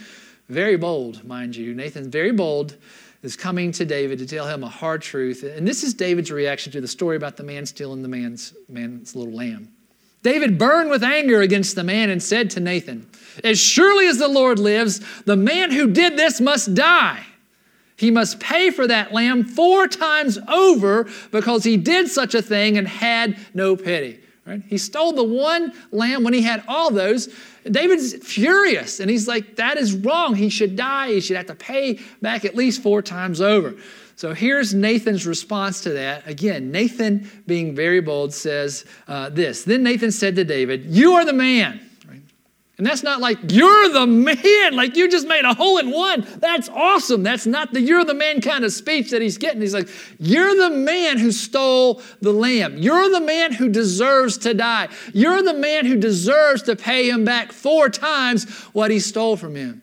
very 0.49 0.77
bold, 0.77 1.25
mind 1.25 1.57
you, 1.57 1.75
Nathan, 1.75 2.11
very 2.11 2.33
bold, 2.33 2.77
is 3.23 3.37
coming 3.37 3.73
to 3.73 3.85
David 3.85 4.19
to 4.19 4.27
tell 4.27 4.47
him 4.47 4.63
a 4.63 4.69
hard 4.69 5.03
truth. 5.03 5.43
And 5.43 5.67
this 5.67 5.83
is 5.83 5.95
David's 5.95 6.31
reaction 6.31 6.73
to 6.73 6.81
the 6.81 6.89
story 6.89 7.17
about 7.17 7.37
the 7.37 7.43
man 7.43 7.67
stealing 7.67 8.03
the 8.03 8.09
man's, 8.09 8.55
man's 8.69 9.17
little 9.17 9.35
lamb. 9.35 9.75
David 10.26 10.59
burned 10.59 10.90
with 10.90 11.04
anger 11.04 11.40
against 11.40 11.76
the 11.76 11.85
man 11.85 12.11
and 12.11 12.21
said 12.21 12.50
to 12.50 12.59
Nathan, 12.59 13.09
As 13.45 13.61
surely 13.61 14.09
as 14.09 14.18
the 14.18 14.26
Lord 14.26 14.59
lives, 14.59 15.00
the 15.23 15.37
man 15.37 15.71
who 15.71 15.92
did 15.92 16.16
this 16.16 16.40
must 16.40 16.75
die. 16.75 17.25
He 17.97 18.11
must 18.11 18.40
pay 18.40 18.73
for 18.73 18.88
that 18.88 19.12
lamb 19.12 19.45
four 19.45 19.87
times 19.87 20.37
over 20.49 21.09
because 21.30 21.62
he 21.62 21.76
did 21.76 22.09
such 22.09 22.35
a 22.35 22.42
thing 22.42 22.76
and 22.76 22.88
had 22.88 23.38
no 23.54 23.76
pity. 23.76 24.18
Right? 24.45 24.62
He 24.66 24.78
stole 24.78 25.12
the 25.12 25.23
one 25.23 25.73
lamb 25.92 26.25
when 26.25 26.35
he 26.35 26.42
had 26.42 26.64
all 26.66 26.90
those. 26.90 27.33
David's 27.70 28.14
furious 28.14 29.00
and 29.00 29.11
he's 29.11 29.28
like, 29.28 29.56
That 29.56 29.76
is 29.76 29.94
wrong. 29.94 30.35
He 30.35 30.49
should 30.49 30.76
die. 30.76 31.08
He 31.08 31.20
should 31.20 31.37
have 31.37 31.46
to 31.46 31.54
pay 31.54 32.00
back 32.23 32.44
at 32.44 32.54
least 32.54 32.82
four 32.82 33.02
times 33.02 33.40
over. 33.40 33.75
So 34.16 34.32
here's 34.32 34.73
Nathan's 34.73 35.26
response 35.26 35.82
to 35.82 35.90
that. 35.90 36.26
Again, 36.26 36.70
Nathan, 36.70 37.30
being 37.46 37.75
very 37.75 38.00
bold, 38.00 38.32
says 38.32 38.87
uh, 39.08 39.28
this 39.28 39.64
Then 39.64 39.82
Nathan 39.82 40.11
said 40.11 40.37
to 40.37 40.44
David, 40.44 40.87
You 40.87 41.14
are 41.14 41.25
the 41.25 41.35
man. 41.35 41.86
And 42.78 42.87
that's 42.87 43.02
not 43.02 43.21
like, 43.21 43.38
you're 43.50 43.88
the 43.90 44.06
man, 44.06 44.76
like 44.76 44.97
you 44.97 45.09
just 45.09 45.26
made 45.26 45.47
a 45.47 45.54
hole 45.54 45.78
in 45.78 45.90
one. 45.90 46.26
That's 46.40 46.68
awesome. 46.68 47.23
That's 47.23 47.47
not 47.47 47.73
the 47.73 47.80
you're 47.80 48.04
the 48.04 48.12
man 48.12 48.42
kind 48.42 48.64
of 48.64 48.73
speech 48.73 49.12
that 49.12 49.23
he's 49.23 49.38
getting. 49.38 49.62
He's 49.62 49.73
like, 49.73 49.88
you're 50.18 50.54
the 50.54 50.76
man 50.76 51.16
who 51.16 51.33
stole 51.33 52.02
the 52.21 52.33
lamb. 52.33 52.76
You're 52.76 53.09
the 53.09 53.23
man 53.23 53.52
who 53.52 53.71
deserves 53.71 54.37
to 54.38 54.52
die. 54.52 54.88
You're 55.14 55.42
the 55.42 55.54
man 55.54 55.87
who 55.87 55.97
deserves 55.97 56.62
to 56.64 56.76
pay 56.76 57.09
him 57.09 57.25
back 57.25 57.50
four 57.52 57.88
times 57.88 58.45
what 58.75 58.90
he 58.90 59.00
stole 59.00 59.38
from 59.38 59.54
him. 59.54 59.80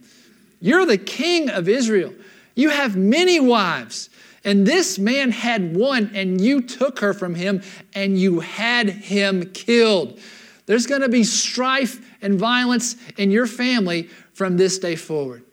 You're 0.61 0.85
the 0.85 0.99
king 0.99 1.49
of 1.49 1.67
Israel. 1.67 2.13
You 2.53 2.69
have 2.69 2.95
many 2.95 3.39
wives. 3.39 4.11
And 4.45 4.67
this 4.67 4.99
man 4.99 5.31
had 5.31 5.75
one, 5.75 6.11
and 6.13 6.39
you 6.39 6.61
took 6.61 6.99
her 6.99 7.13
from 7.13 7.33
him, 7.33 7.63
and 7.95 8.19
you 8.19 8.41
had 8.41 8.89
him 8.89 9.49
killed. 9.51 10.19
There's 10.65 10.85
going 10.85 11.01
to 11.01 11.09
be 11.09 11.23
strife 11.23 11.99
and 12.23 12.39
violence 12.39 12.95
in 13.17 13.29
your 13.29 13.45
family 13.45 14.09
from 14.33 14.57
this 14.57 14.79
day 14.79 14.95
forward. 14.95 15.43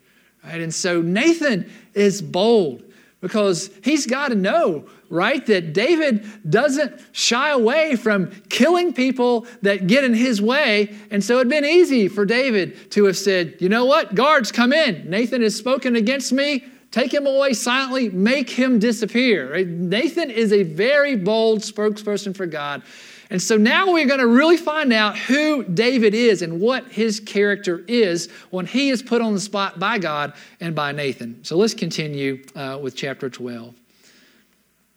Right? 0.44 0.60
And 0.60 0.72
so 0.72 1.02
Nathan 1.02 1.70
is 1.94 2.22
bold 2.22 2.84
because 3.20 3.70
he's 3.84 4.06
got 4.06 4.28
to 4.28 4.34
know, 4.34 4.86
right, 5.10 5.44
that 5.46 5.74
David 5.74 6.26
doesn't 6.48 6.98
shy 7.12 7.50
away 7.50 7.96
from 7.96 8.30
killing 8.48 8.94
people 8.94 9.46
that 9.60 9.86
get 9.86 10.04
in 10.04 10.14
his 10.14 10.40
way. 10.40 10.94
And 11.10 11.22
so 11.22 11.36
it'd 11.36 11.50
been 11.50 11.66
easy 11.66 12.08
for 12.08 12.24
David 12.24 12.90
to 12.92 13.04
have 13.04 13.18
said, 13.18 13.56
you 13.60 13.68
know 13.68 13.84
what, 13.84 14.14
guards, 14.14 14.50
come 14.50 14.72
in. 14.72 15.10
Nathan 15.10 15.42
has 15.42 15.54
spoken 15.54 15.96
against 15.96 16.32
me. 16.32 16.64
Take 16.90 17.14
him 17.14 17.26
away 17.26 17.52
silently, 17.52 18.08
make 18.08 18.50
him 18.50 18.78
disappear. 18.80 19.52
Right? 19.52 19.66
Nathan 19.66 20.30
is 20.30 20.52
a 20.52 20.64
very 20.64 21.14
bold 21.14 21.60
spokesperson 21.60 22.34
for 22.34 22.46
God. 22.46 22.82
And 23.30 23.40
so 23.40 23.56
now 23.56 23.92
we're 23.92 24.08
going 24.08 24.20
to 24.20 24.26
really 24.26 24.56
find 24.56 24.92
out 24.92 25.16
who 25.16 25.62
David 25.62 26.14
is 26.14 26.42
and 26.42 26.60
what 26.60 26.88
his 26.88 27.20
character 27.20 27.84
is 27.86 28.28
when 28.50 28.66
he 28.66 28.90
is 28.90 29.02
put 29.02 29.22
on 29.22 29.34
the 29.34 29.40
spot 29.40 29.78
by 29.78 29.98
God 29.98 30.34
and 30.60 30.74
by 30.74 30.90
Nathan. 30.90 31.44
So 31.44 31.56
let's 31.56 31.74
continue 31.74 32.44
uh, 32.56 32.78
with 32.82 32.96
chapter 32.96 33.30
12. 33.30 33.74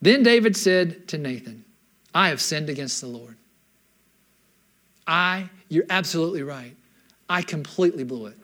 Then 0.01 0.23
David 0.23 0.57
said 0.57 1.07
to 1.09 1.19
Nathan, 1.19 1.63
I 2.13 2.29
have 2.29 2.41
sinned 2.41 2.69
against 2.69 3.01
the 3.01 3.07
Lord. 3.07 3.37
I, 5.05 5.49
you're 5.69 5.85
absolutely 5.89 6.43
right. 6.43 6.75
I 7.29 7.43
completely 7.43 8.03
blew 8.03 8.27
it. 8.27 8.37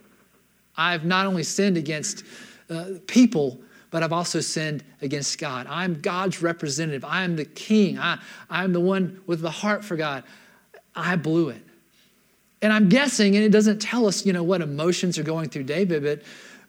I've 0.77 1.03
not 1.03 1.25
only 1.25 1.43
sinned 1.43 1.77
against 1.77 2.23
uh, 2.69 2.91
people, 3.07 3.59
but 3.91 4.03
I've 4.03 4.13
also 4.13 4.39
sinned 4.39 4.83
against 5.01 5.39
God. 5.39 5.67
I'm 5.69 5.99
God's 5.99 6.41
representative. 6.41 7.03
I 7.03 7.23
am 7.23 7.35
the 7.35 7.45
king. 7.45 7.97
I, 7.97 8.19
I'm 8.49 8.73
the 8.73 8.79
one 8.79 9.21
with 9.25 9.41
the 9.41 9.51
heart 9.51 9.83
for 9.83 9.95
God. 9.95 10.23
I 10.95 11.15
blew 11.15 11.49
it. 11.49 11.61
And 12.61 12.73
I'm 12.73 12.89
guessing, 12.89 13.35
and 13.35 13.43
it 13.43 13.51
doesn't 13.51 13.79
tell 13.79 14.05
us, 14.05 14.25
you 14.25 14.33
know, 14.33 14.43
what 14.43 14.61
emotions 14.61 15.17
are 15.17 15.23
going 15.23 15.49
through 15.49 15.63
David, 15.63 16.03
but 16.03 16.21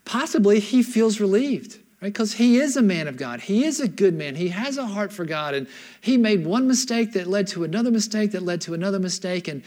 possibly 0.05 0.61
he 0.61 0.83
feels 0.83 1.21
relieved, 1.21 1.79
right? 2.01 2.13
Because 2.13 2.33
he 2.35 2.59
is 2.59 2.77
a 2.77 2.83
man 2.83 3.09
of 3.09 3.17
God. 3.17 3.41
He 3.41 3.65
is 3.65 3.81
a 3.81 3.89
good 3.89 4.15
man. 4.15 4.37
He 4.37 4.49
has 4.49 4.79
a 4.79 4.87
heart 4.87 5.13
for 5.13 5.25
God. 5.25 5.55
And 5.55 5.67
he 6.01 6.17
made 6.17 6.47
one 6.47 6.69
mistake 6.69 7.13
that 7.15 7.27
led 7.27 7.49
to 7.49 7.65
another 7.65 7.91
mistake 7.91 8.31
that 8.33 8.43
led 8.43 8.61
to 8.63 8.75
another 8.75 9.01
mistake. 9.01 9.49
And, 9.49 9.63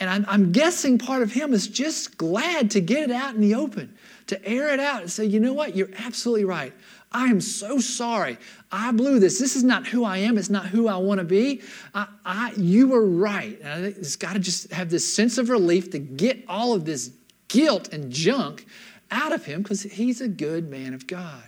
and 0.00 0.08
I'm, 0.08 0.24
I'm 0.26 0.52
guessing 0.52 0.98
part 0.98 1.22
of 1.22 1.32
him 1.32 1.52
is 1.52 1.68
just 1.68 2.16
glad 2.16 2.70
to 2.72 2.80
get 2.80 3.02
it 3.02 3.10
out 3.10 3.34
in 3.34 3.40
the 3.42 3.54
open 3.54 3.96
to 4.28 4.44
air 4.48 4.72
it 4.72 4.80
out 4.80 5.02
and 5.02 5.10
say, 5.10 5.26
you 5.26 5.38
know 5.38 5.52
what, 5.52 5.76
you're 5.76 5.90
absolutely 5.98 6.44
right. 6.44 6.72
I 7.12 7.26
am 7.26 7.40
so 7.40 7.80
sorry. 7.80 8.38
I 8.70 8.92
blew 8.92 9.18
this. 9.18 9.38
This 9.38 9.56
is 9.56 9.64
not 9.64 9.86
who 9.86 10.04
I 10.04 10.18
am. 10.18 10.38
It's 10.38 10.48
not 10.48 10.66
who 10.66 10.88
I 10.88 10.96
want 10.96 11.18
to 11.18 11.24
be. 11.24 11.60
I, 11.94 12.06
I, 12.24 12.52
you 12.56 12.88
were 12.88 13.04
right. 13.04 13.58
And 13.60 13.68
I 13.68 13.82
think 13.82 13.98
it's 13.98 14.16
got 14.16 14.34
to 14.34 14.38
just 14.38 14.72
have 14.72 14.90
this 14.90 15.12
sense 15.12 15.36
of 15.36 15.50
relief 15.50 15.90
to 15.90 15.98
get 15.98 16.44
all 16.48 16.72
of 16.72 16.84
this 16.84 17.10
guilt 17.48 17.92
and 17.92 18.12
junk 18.12 18.66
out 19.10 19.32
of 19.32 19.44
him 19.44 19.62
because 19.62 19.82
he's 19.82 20.20
a 20.20 20.28
good 20.28 20.70
man 20.70 20.94
of 20.94 21.08
God. 21.08 21.42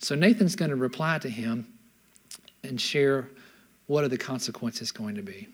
So 0.00 0.14
Nathan's 0.14 0.54
going 0.54 0.70
to 0.70 0.76
reply 0.76 1.18
to 1.18 1.30
him 1.30 1.66
and 2.62 2.78
share 2.78 3.30
what 3.86 4.04
are 4.04 4.08
the 4.08 4.18
consequences 4.18 4.92
going 4.92 5.14
to 5.14 5.22
be. 5.22 5.48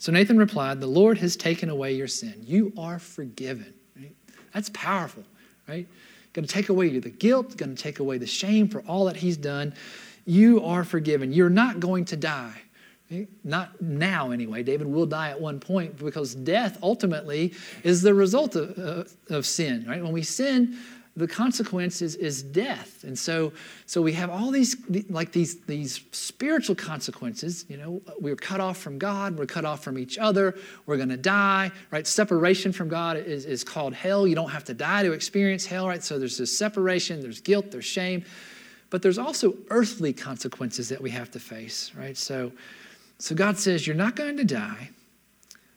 So 0.00 0.10
Nathan 0.10 0.36
replied, 0.36 0.80
The 0.80 0.88
Lord 0.88 1.18
has 1.18 1.36
taken 1.36 1.70
away 1.70 1.92
your 1.92 2.08
sin. 2.08 2.34
You 2.44 2.72
are 2.76 2.98
forgiven. 2.98 3.72
Right? 3.96 4.16
That's 4.52 4.70
powerful 4.70 5.24
right? 5.70 5.86
Going 6.32 6.46
to 6.46 6.52
take 6.52 6.68
away 6.68 6.96
the 6.98 7.10
guilt, 7.10 7.56
going 7.56 7.74
to 7.74 7.82
take 7.82 7.98
away 7.98 8.18
the 8.18 8.26
shame 8.26 8.68
for 8.68 8.80
all 8.82 9.06
that 9.06 9.16
he's 9.16 9.36
done. 9.36 9.74
You 10.26 10.64
are 10.64 10.84
forgiven. 10.84 11.32
You're 11.32 11.50
not 11.50 11.80
going 11.80 12.04
to 12.06 12.16
die. 12.16 12.60
Not 13.42 13.80
now, 13.80 14.30
anyway. 14.30 14.62
David 14.62 14.86
will 14.86 15.06
die 15.06 15.30
at 15.30 15.40
one 15.40 15.58
point 15.58 15.98
because 15.98 16.34
death 16.34 16.78
ultimately 16.82 17.54
is 17.82 18.02
the 18.02 18.14
result 18.14 18.54
of, 18.54 18.78
uh, 18.78 19.34
of 19.34 19.46
sin, 19.46 19.84
right? 19.88 20.00
When 20.00 20.12
we 20.12 20.22
sin, 20.22 20.78
the 21.16 21.26
consequence 21.26 22.02
is, 22.02 22.14
is 22.14 22.42
death. 22.42 23.02
And 23.04 23.18
so, 23.18 23.52
so 23.86 24.00
we 24.00 24.12
have 24.12 24.30
all 24.30 24.50
these, 24.50 24.76
like 25.08 25.32
these, 25.32 25.60
these 25.62 26.00
spiritual 26.12 26.76
consequences. 26.76 27.64
You 27.68 27.78
know, 27.78 28.02
we're 28.20 28.36
cut 28.36 28.60
off 28.60 28.78
from 28.78 28.98
God, 28.98 29.36
we're 29.36 29.46
cut 29.46 29.64
off 29.64 29.82
from 29.82 29.98
each 29.98 30.18
other, 30.18 30.56
we're 30.86 30.96
going 30.96 31.08
to 31.08 31.16
die, 31.16 31.72
right? 31.90 32.06
Separation 32.06 32.72
from 32.72 32.88
God 32.88 33.16
is, 33.16 33.44
is 33.44 33.64
called 33.64 33.92
hell. 33.92 34.26
You 34.26 34.36
don't 34.36 34.50
have 34.50 34.64
to 34.64 34.74
die 34.74 35.02
to 35.02 35.12
experience 35.12 35.66
hell, 35.66 35.88
right? 35.88 36.02
So 36.02 36.18
there's 36.18 36.38
this 36.38 36.56
separation, 36.56 37.20
there's 37.20 37.40
guilt, 37.40 37.72
there's 37.72 37.84
shame, 37.84 38.24
but 38.88 39.02
there's 39.02 39.18
also 39.18 39.56
earthly 39.70 40.12
consequences 40.12 40.88
that 40.90 41.00
we 41.00 41.10
have 41.10 41.30
to 41.32 41.40
face, 41.40 41.92
right? 41.96 42.16
So, 42.16 42.52
so 43.18 43.34
God 43.34 43.58
says, 43.58 43.86
You're 43.86 43.96
not 43.96 44.14
going 44.14 44.36
to 44.36 44.44
die, 44.44 44.90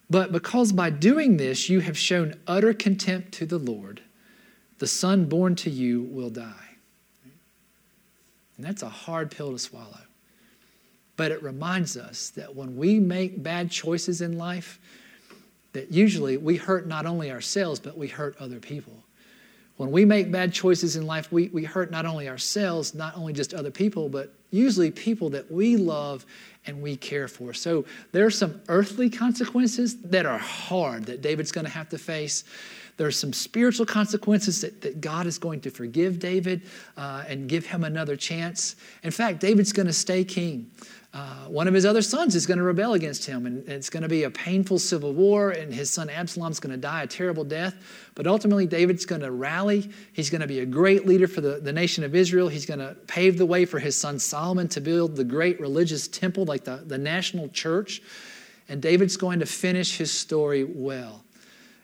but 0.09 0.31
because 0.31 0.71
by 0.71 0.91
doing 0.91 1.37
this 1.37 1.69
you 1.69 1.79
have 1.79 1.97
shown 1.97 2.35
utter 2.45 2.73
contempt 2.73 3.31
to 3.33 3.47
the 3.47 3.57
Lord 3.57 4.01
the 4.83 4.87
son 4.87 5.23
born 5.23 5.55
to 5.55 5.69
you 5.69 6.01
will 6.11 6.29
die. 6.29 6.75
And 8.57 8.65
that's 8.65 8.83
a 8.83 8.89
hard 8.89 9.31
pill 9.31 9.53
to 9.53 9.57
swallow. 9.57 10.01
But 11.15 11.31
it 11.31 11.41
reminds 11.41 11.95
us 11.95 12.31
that 12.31 12.53
when 12.53 12.75
we 12.75 12.99
make 12.99 13.41
bad 13.41 13.71
choices 13.71 14.19
in 14.19 14.37
life, 14.37 14.81
that 15.71 15.93
usually 15.93 16.35
we 16.35 16.57
hurt 16.57 16.85
not 16.85 17.05
only 17.05 17.31
ourselves, 17.31 17.79
but 17.79 17.97
we 17.97 18.09
hurt 18.09 18.35
other 18.41 18.59
people. 18.59 18.91
When 19.77 19.89
we 19.89 20.03
make 20.03 20.33
bad 20.33 20.51
choices 20.51 20.97
in 20.97 21.07
life, 21.07 21.31
we, 21.31 21.47
we 21.47 21.63
hurt 21.63 21.89
not 21.89 22.05
only 22.05 22.27
ourselves, 22.27 22.93
not 22.93 23.15
only 23.15 23.31
just 23.31 23.53
other 23.53 23.71
people, 23.71 24.09
but 24.09 24.33
usually 24.51 24.91
people 24.91 25.29
that 25.29 25.49
we 25.49 25.77
love 25.77 26.25
and 26.65 26.81
we 26.81 26.97
care 26.97 27.29
for. 27.29 27.53
So 27.53 27.85
there 28.11 28.25
are 28.25 28.31
some 28.31 28.59
earthly 28.67 29.09
consequences 29.09 29.95
that 30.01 30.25
are 30.25 30.37
hard 30.37 31.05
that 31.05 31.21
David's 31.21 31.53
going 31.53 31.65
to 31.65 31.71
have 31.71 31.87
to 31.87 31.97
face. 31.97 32.43
There 32.97 33.07
are 33.07 33.11
some 33.11 33.33
spiritual 33.33 33.85
consequences 33.85 34.61
that, 34.61 34.81
that 34.81 35.01
God 35.01 35.25
is 35.25 35.37
going 35.37 35.61
to 35.61 35.71
forgive 35.71 36.19
David 36.19 36.61
uh, 36.95 37.23
and 37.27 37.49
give 37.49 37.65
him 37.65 37.83
another 37.83 38.15
chance. 38.15 38.75
In 39.03 39.11
fact, 39.11 39.39
David's 39.39 39.73
going 39.73 39.87
to 39.87 39.93
stay 39.93 40.23
king. 40.23 40.71
Uh, 41.13 41.45
one 41.45 41.67
of 41.67 41.75
his 41.75 41.85
other 41.85 42.01
sons 42.01 42.33
is 42.33 42.47
going 42.47 42.57
to 42.57 42.63
rebel 42.63 42.95
against 42.95 43.23
him, 43.23 43.45
and 43.45 43.67
it's 43.69 43.89
going 43.89 44.01
to 44.01 44.09
be 44.09 44.23
a 44.23 44.31
painful 44.31 44.79
civil 44.79 45.13
war, 45.13 45.51
and 45.51 45.71
his 45.71 45.91
son 45.91 46.09
Absalom's 46.09 46.59
going 46.59 46.71
to 46.71 46.77
die 46.77 47.03
a 47.03 47.07
terrible 47.07 47.43
death. 47.43 47.75
But 48.15 48.25
ultimately, 48.25 48.65
David's 48.65 49.05
going 49.05 49.21
to 49.21 49.29
rally. 49.29 49.91
He's 50.13 50.31
going 50.31 50.41
to 50.41 50.47
be 50.47 50.61
a 50.61 50.65
great 50.65 51.05
leader 51.05 51.27
for 51.27 51.41
the, 51.41 51.59
the 51.59 51.71
nation 51.71 52.03
of 52.03 52.15
Israel. 52.15 52.47
He's 52.47 52.65
going 52.65 52.79
to 52.79 52.95
pave 53.05 53.37
the 53.37 53.45
way 53.45 53.65
for 53.65 53.77
his 53.77 53.95
son 53.95 54.17
Solomon 54.17 54.67
to 54.69 54.81
build 54.81 55.15
the 55.15 55.23
great 55.23 55.59
religious 55.59 56.07
temple, 56.07 56.45
like 56.45 56.63
the, 56.63 56.77
the 56.77 56.97
national 56.97 57.47
church. 57.49 58.01
And 58.67 58.81
David's 58.81 59.15
going 59.15 59.39
to 59.39 59.45
finish 59.45 59.97
his 59.97 60.11
story 60.11 60.63
well. 60.63 61.23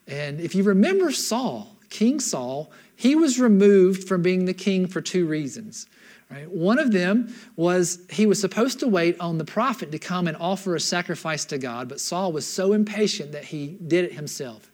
And 0.09 0.41
if 0.41 0.55
you 0.55 0.63
remember 0.63 1.11
Saul, 1.11 1.75
King 1.89 2.19
Saul, 2.19 2.71
he 2.95 3.15
was 3.15 3.39
removed 3.39 4.07
from 4.07 4.21
being 4.21 4.45
the 4.45 4.53
king 4.53 4.87
for 4.87 5.01
two 5.01 5.25
reasons. 5.25 5.87
Right? 6.29 6.49
One 6.49 6.77
of 6.77 6.91
them 6.91 7.33
was 7.55 7.99
he 8.09 8.25
was 8.25 8.39
supposed 8.41 8.79
to 8.81 8.87
wait 8.87 9.19
on 9.19 9.37
the 9.37 9.45
prophet 9.45 9.91
to 9.91 9.99
come 9.99 10.27
and 10.27 10.37
offer 10.37 10.75
a 10.75 10.79
sacrifice 10.79 11.45
to 11.45 11.57
God, 11.57 11.89
but 11.89 11.99
Saul 11.99 12.31
was 12.31 12.45
so 12.45 12.73
impatient 12.73 13.31
that 13.31 13.45
he 13.45 13.77
did 13.87 14.05
it 14.05 14.13
himself. 14.13 14.69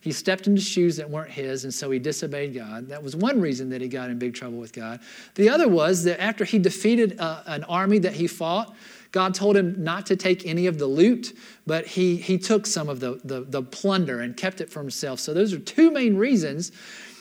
He 0.00 0.12
stepped 0.12 0.46
into 0.46 0.60
shoes 0.60 0.96
that 0.96 1.08
weren't 1.08 1.30
his, 1.30 1.64
and 1.64 1.74
so 1.74 1.90
he 1.90 1.98
disobeyed 1.98 2.54
God. 2.54 2.88
That 2.88 3.02
was 3.02 3.16
one 3.16 3.40
reason 3.40 3.70
that 3.70 3.80
he 3.80 3.88
got 3.88 4.10
in 4.10 4.18
big 4.18 4.34
trouble 4.34 4.58
with 4.58 4.72
God. 4.72 5.00
The 5.34 5.48
other 5.48 5.66
was 5.66 6.04
that 6.04 6.20
after 6.20 6.44
he 6.44 6.58
defeated 6.58 7.18
uh, 7.18 7.42
an 7.46 7.64
army 7.64 7.98
that 8.00 8.12
he 8.12 8.26
fought, 8.26 8.76
God 9.12 9.34
told 9.34 9.56
him 9.56 9.82
not 9.82 10.06
to 10.06 10.16
take 10.16 10.46
any 10.46 10.66
of 10.66 10.78
the 10.78 10.86
loot, 10.86 11.36
but 11.66 11.86
he, 11.86 12.16
he 12.16 12.38
took 12.38 12.66
some 12.66 12.88
of 12.88 13.00
the, 13.00 13.20
the, 13.24 13.40
the 13.40 13.62
plunder 13.62 14.20
and 14.20 14.36
kept 14.36 14.60
it 14.60 14.70
for 14.70 14.80
himself. 14.80 15.20
So, 15.20 15.32
those 15.32 15.52
are 15.52 15.58
two 15.58 15.90
main 15.90 16.16
reasons 16.16 16.72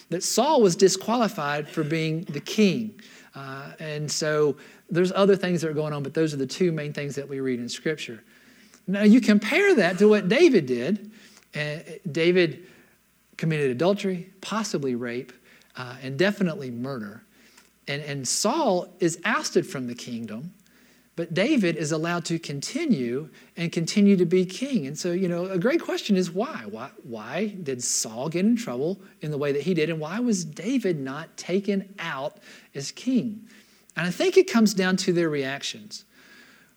that 0.09 0.23
Saul 0.23 0.61
was 0.61 0.75
disqualified 0.75 1.69
for 1.69 1.83
being 1.83 2.21
the 2.23 2.39
king. 2.39 2.99
Uh, 3.35 3.71
and 3.79 4.11
so, 4.11 4.57
there's 4.89 5.11
other 5.11 5.35
things 5.35 5.61
that 5.61 5.69
are 5.69 5.73
going 5.73 5.93
on, 5.93 6.03
but 6.03 6.13
those 6.13 6.33
are 6.33 6.37
the 6.37 6.47
two 6.47 6.71
main 6.71 6.93
things 6.93 7.15
that 7.15 7.27
we 7.27 7.39
read 7.39 7.59
in 7.59 7.69
Scripture. 7.69 8.23
Now, 8.87 9.03
you 9.03 9.19
compare 9.19 9.75
that 9.75 9.97
to 9.99 10.07
what 10.07 10.29
David 10.29 10.65
did. 10.65 11.11
Uh, 11.55 11.77
David 12.09 12.67
committed 13.35 13.71
adultery, 13.71 14.29
possibly 14.41 14.95
rape, 14.95 15.33
uh, 15.75 15.95
and 16.01 16.17
definitely 16.17 16.71
murder. 16.71 17.21
And, 17.87 18.01
and 18.01 18.27
Saul 18.27 18.87
is 18.99 19.19
ousted 19.23 19.65
from 19.65 19.87
the 19.87 19.95
kingdom. 19.95 20.53
But 21.17 21.33
David 21.33 21.77
is 21.77 21.91
allowed 21.91 22.25
to 22.25 22.37
continue 22.37 23.29
and 23.57 23.71
continue 23.71 24.15
to 24.17 24.25
be 24.25 24.45
king. 24.45 24.85
And 24.85 24.95
so, 24.95 25.11
you 25.11 25.27
know, 25.27 25.45
a 25.45 25.57
great 25.57 25.81
question 25.81 26.15
is 26.15 26.29
why? 26.29 26.63
Why, 26.69 26.91
why 27.01 27.55
did 27.63 27.83
Saul 27.83 28.29
get 28.29 28.45
in 28.45 28.55
trouble 28.55 29.01
in 29.21 29.31
the 29.31 29.37
way 29.37 29.51
that 29.51 29.63
he 29.63 29.73
did? 29.73 29.89
And 29.89 29.99
why 29.99 30.19
was 30.19 30.45
David 30.45 30.99
not 30.99 31.35
taken 31.35 31.91
out 31.97 32.37
as 32.75 32.91
king? 32.91 33.47
And 33.95 34.05
I 34.05 34.11
think 34.11 34.37
it 34.37 34.49
comes 34.49 34.75
down 34.75 34.95
to 34.97 35.11
their 35.11 35.27
reactions. 35.27 36.05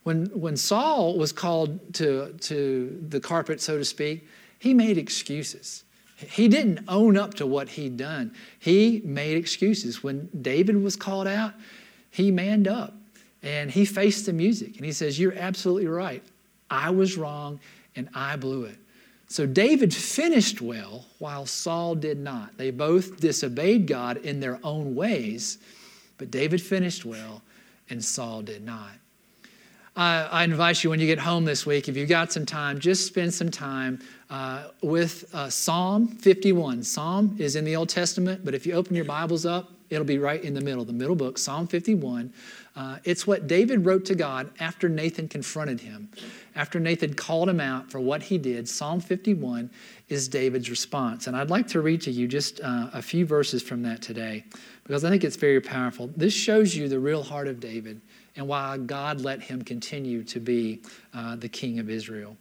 When, 0.04 0.24
when 0.28 0.56
Saul 0.56 1.18
was 1.18 1.32
called 1.32 1.92
to, 1.94 2.32
to 2.32 3.04
the 3.08 3.20
carpet, 3.20 3.60
so 3.60 3.76
to 3.76 3.84
speak, 3.84 4.26
he 4.58 4.72
made 4.72 4.96
excuses. 4.96 5.84
He 6.16 6.48
didn't 6.48 6.86
own 6.88 7.18
up 7.18 7.34
to 7.34 7.46
what 7.46 7.68
he'd 7.68 7.98
done. 7.98 8.32
He 8.58 9.02
made 9.04 9.36
excuses. 9.36 10.02
When 10.02 10.30
David 10.40 10.82
was 10.82 10.96
called 10.96 11.26
out, 11.26 11.52
he 12.10 12.30
manned 12.30 12.66
up. 12.66 12.94
And 13.42 13.70
he 13.70 13.84
faced 13.84 14.26
the 14.26 14.32
music 14.32 14.76
and 14.76 14.84
he 14.84 14.92
says, 14.92 15.18
You're 15.18 15.36
absolutely 15.36 15.86
right. 15.86 16.22
I 16.70 16.90
was 16.90 17.16
wrong 17.16 17.60
and 17.96 18.08
I 18.14 18.36
blew 18.36 18.64
it. 18.64 18.76
So 19.28 19.46
David 19.46 19.94
finished 19.94 20.60
well 20.60 21.06
while 21.18 21.46
Saul 21.46 21.94
did 21.94 22.18
not. 22.18 22.56
They 22.58 22.70
both 22.70 23.20
disobeyed 23.20 23.86
God 23.86 24.18
in 24.18 24.40
their 24.40 24.58
own 24.64 24.94
ways, 24.94 25.58
but 26.18 26.30
David 26.30 26.60
finished 26.60 27.04
well 27.04 27.42
and 27.88 28.04
Saul 28.04 28.42
did 28.42 28.64
not. 28.64 28.90
I, 29.96 30.22
I 30.30 30.44
invite 30.44 30.82
you 30.82 30.90
when 30.90 31.00
you 31.00 31.06
get 31.06 31.18
home 31.18 31.44
this 31.44 31.66
week, 31.66 31.88
if 31.88 31.96
you've 31.96 32.08
got 32.08 32.32
some 32.32 32.46
time, 32.46 32.78
just 32.78 33.06
spend 33.06 33.32
some 33.34 33.50
time 33.50 34.00
uh, 34.30 34.68
with 34.82 35.32
uh, 35.34 35.50
Psalm 35.50 36.08
51. 36.08 36.82
Psalm 36.82 37.36
is 37.38 37.56
in 37.56 37.64
the 37.64 37.76
Old 37.76 37.88
Testament, 37.88 38.44
but 38.44 38.54
if 38.54 38.66
you 38.66 38.74
open 38.74 38.94
your 38.94 39.04
Bibles 39.04 39.46
up, 39.46 39.70
it'll 39.90 40.04
be 40.04 40.18
right 40.18 40.42
in 40.42 40.54
the 40.54 40.60
middle, 40.60 40.84
the 40.84 40.92
middle 40.92 41.16
book, 41.16 41.36
Psalm 41.36 41.66
51. 41.66 42.32
Uh, 42.76 42.98
it's 43.04 43.26
what 43.26 43.46
David 43.46 43.84
wrote 43.84 44.04
to 44.06 44.14
God 44.14 44.50
after 44.60 44.88
Nathan 44.88 45.28
confronted 45.28 45.80
him. 45.80 46.08
After 46.54 46.80
Nathan 46.80 47.14
called 47.14 47.48
him 47.48 47.60
out 47.60 47.90
for 47.90 48.00
what 48.00 48.22
he 48.22 48.38
did, 48.38 48.68
Psalm 48.68 49.00
51 49.00 49.68
is 50.08 50.28
David's 50.28 50.70
response. 50.70 51.26
And 51.26 51.36
I'd 51.36 51.50
like 51.50 51.66
to 51.68 51.80
read 51.80 52.00
to 52.02 52.10
you 52.10 52.26
just 52.28 52.60
uh, 52.60 52.88
a 52.94 53.02
few 53.02 53.26
verses 53.26 53.62
from 53.62 53.82
that 53.82 54.00
today 54.00 54.44
because 54.84 55.04
I 55.04 55.10
think 55.10 55.24
it's 55.24 55.36
very 55.36 55.60
powerful. 55.60 56.10
This 56.16 56.34
shows 56.34 56.74
you 56.74 56.88
the 56.88 56.98
real 56.98 57.22
heart 57.22 57.48
of 57.48 57.60
David 57.60 58.00
and 58.36 58.48
why 58.48 58.78
God 58.78 59.20
let 59.20 59.40
him 59.40 59.62
continue 59.62 60.22
to 60.24 60.40
be 60.40 60.80
uh, 61.12 61.36
the 61.36 61.48
king 61.48 61.78
of 61.78 61.90
Israel. 61.90 62.36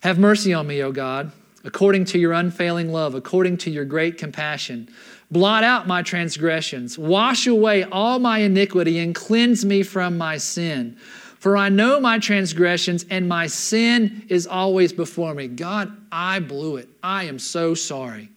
Have 0.00 0.18
mercy 0.18 0.54
on 0.54 0.66
me, 0.66 0.82
O 0.82 0.92
God, 0.92 1.32
according 1.64 2.04
to 2.06 2.18
your 2.18 2.32
unfailing 2.32 2.92
love, 2.92 3.14
according 3.14 3.56
to 3.58 3.70
your 3.70 3.84
great 3.84 4.18
compassion. 4.18 4.88
Blot 5.30 5.64
out 5.64 5.86
my 5.86 6.02
transgressions, 6.02 6.98
wash 6.98 7.46
away 7.46 7.84
all 7.84 8.18
my 8.18 8.38
iniquity, 8.38 8.98
and 8.98 9.14
cleanse 9.14 9.64
me 9.64 9.82
from 9.82 10.16
my 10.16 10.36
sin. 10.36 10.96
For 11.38 11.56
I 11.56 11.68
know 11.68 12.00
my 12.00 12.18
transgressions, 12.18 13.04
and 13.10 13.28
my 13.28 13.46
sin 13.46 14.24
is 14.28 14.46
always 14.46 14.92
before 14.92 15.34
me. 15.34 15.48
God, 15.48 15.96
I 16.10 16.40
blew 16.40 16.76
it. 16.76 16.88
I 17.02 17.24
am 17.24 17.38
so 17.38 17.74
sorry. 17.74 18.30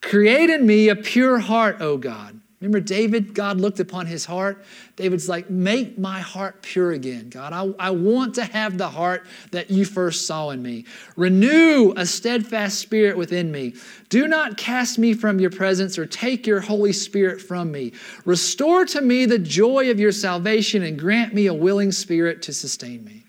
Create 0.00 0.50
in 0.50 0.66
me 0.66 0.88
a 0.88 0.96
pure 0.96 1.38
heart, 1.38 1.80
O 1.80 1.96
God 1.96 2.40
Remember 2.66 2.84
David? 2.84 3.32
God 3.32 3.60
looked 3.60 3.78
upon 3.78 4.06
his 4.06 4.24
heart. 4.24 4.64
David's 4.96 5.28
like, 5.28 5.48
Make 5.48 5.98
my 5.98 6.18
heart 6.18 6.62
pure 6.62 6.90
again, 6.90 7.28
God. 7.28 7.52
I, 7.52 7.72
I 7.78 7.90
want 7.90 8.34
to 8.34 8.44
have 8.44 8.76
the 8.76 8.88
heart 8.88 9.24
that 9.52 9.70
you 9.70 9.84
first 9.84 10.26
saw 10.26 10.50
in 10.50 10.60
me. 10.60 10.84
Renew 11.14 11.94
a 11.96 12.04
steadfast 12.04 12.80
spirit 12.80 13.16
within 13.16 13.52
me. 13.52 13.74
Do 14.08 14.26
not 14.26 14.56
cast 14.56 14.98
me 14.98 15.14
from 15.14 15.38
your 15.38 15.50
presence 15.50 15.96
or 15.96 16.06
take 16.06 16.44
your 16.44 16.58
Holy 16.58 16.92
Spirit 16.92 17.40
from 17.40 17.70
me. 17.70 17.92
Restore 18.24 18.84
to 18.86 19.00
me 19.00 19.26
the 19.26 19.38
joy 19.38 19.88
of 19.88 20.00
your 20.00 20.10
salvation 20.10 20.82
and 20.82 20.98
grant 20.98 21.32
me 21.34 21.46
a 21.46 21.54
willing 21.54 21.92
spirit 21.92 22.42
to 22.42 22.52
sustain 22.52 23.04
me. 23.04 23.22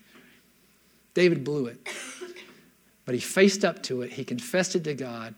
David 1.13 1.43
blew 1.43 1.67
it, 1.67 1.78
but 3.06 3.13
he 3.13 3.21
faced 3.21 3.63
up 3.63 3.84
to 3.84 4.02
it. 4.02 4.13
He 4.13 4.23
confessed 4.23 4.76
it 4.76 4.84
to 4.86 4.95
God 4.95 5.36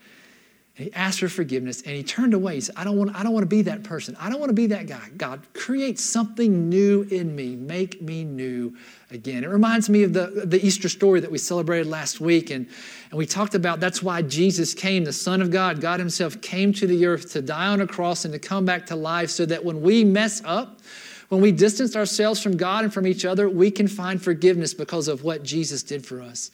he 0.80 0.94
asked 0.94 1.20
for 1.20 1.28
forgiveness 1.28 1.82
and 1.82 1.94
he 1.94 2.04
turned 2.04 2.34
away. 2.34 2.56
He 2.56 2.62
said, 2.62 2.76
I 2.78 2.86
don't, 2.86 2.98
want, 2.98 3.14
I 3.14 3.22
don't 3.22 3.34
want 3.34 3.44
to 3.44 3.50
be 3.50 3.64
that 3.64 3.84
person. 3.84 4.16
I 4.18 4.30
don't 4.30 4.40
want 4.40 4.50
to 4.50 4.54
be 4.54 4.68
that 4.68 4.88
guy. 4.88 5.10
God, 5.18 5.42
create 5.54 6.00
something 6.00 6.70
new 6.70 7.02
in 7.12 7.36
me. 7.36 7.58
Make 7.58 8.02
me 8.02 8.24
new 8.24 8.74
again. 9.12 9.44
It 9.44 9.50
reminds 9.50 9.90
me 9.90 10.04
of 10.04 10.14
the, 10.14 10.44
the 10.46 10.66
Easter 10.66 10.88
story 10.88 11.20
that 11.20 11.30
we 11.30 11.38
celebrated 11.38 11.88
last 11.88 12.22
week. 12.22 12.50
And, 12.50 12.66
and 13.10 13.18
we 13.18 13.26
talked 13.26 13.56
about 13.56 13.82
that's 13.82 14.02
why 14.02 14.22
Jesus 14.22 14.74
came, 14.74 15.04
the 15.04 15.12
Son 15.12 15.42
of 15.42 15.52
God. 15.52 15.82
God 15.82 16.00
Himself 16.00 16.40
came 16.40 16.72
to 16.72 16.88
the 16.88 17.06
earth 17.06 17.34
to 17.34 17.42
die 17.42 17.68
on 17.68 17.82
a 17.82 17.88
cross 17.88 18.24
and 18.24 18.34
to 18.34 18.40
come 18.40 18.64
back 18.64 18.86
to 18.86 18.96
life 18.96 19.32
so 19.32 19.46
that 19.48 19.66
when 19.66 19.82
we 19.82 20.06
mess 20.06 20.42
up, 20.46 20.80
when 21.28 21.42
we 21.42 21.52
distance 21.52 21.98
ourselves 21.98 22.42
from 22.42 22.56
God 22.56 22.86
and 22.86 22.94
from 22.94 23.06
each 23.06 23.26
other, 23.26 23.50
we 23.50 23.70
can 23.70 23.90
find 23.90 24.22
forgiveness 24.22 24.74
because 24.74 25.10
of 25.10 25.26
what 25.26 25.44
Jesus 25.44 25.84
did 25.84 26.06
for 26.06 26.22
us. 26.22 26.52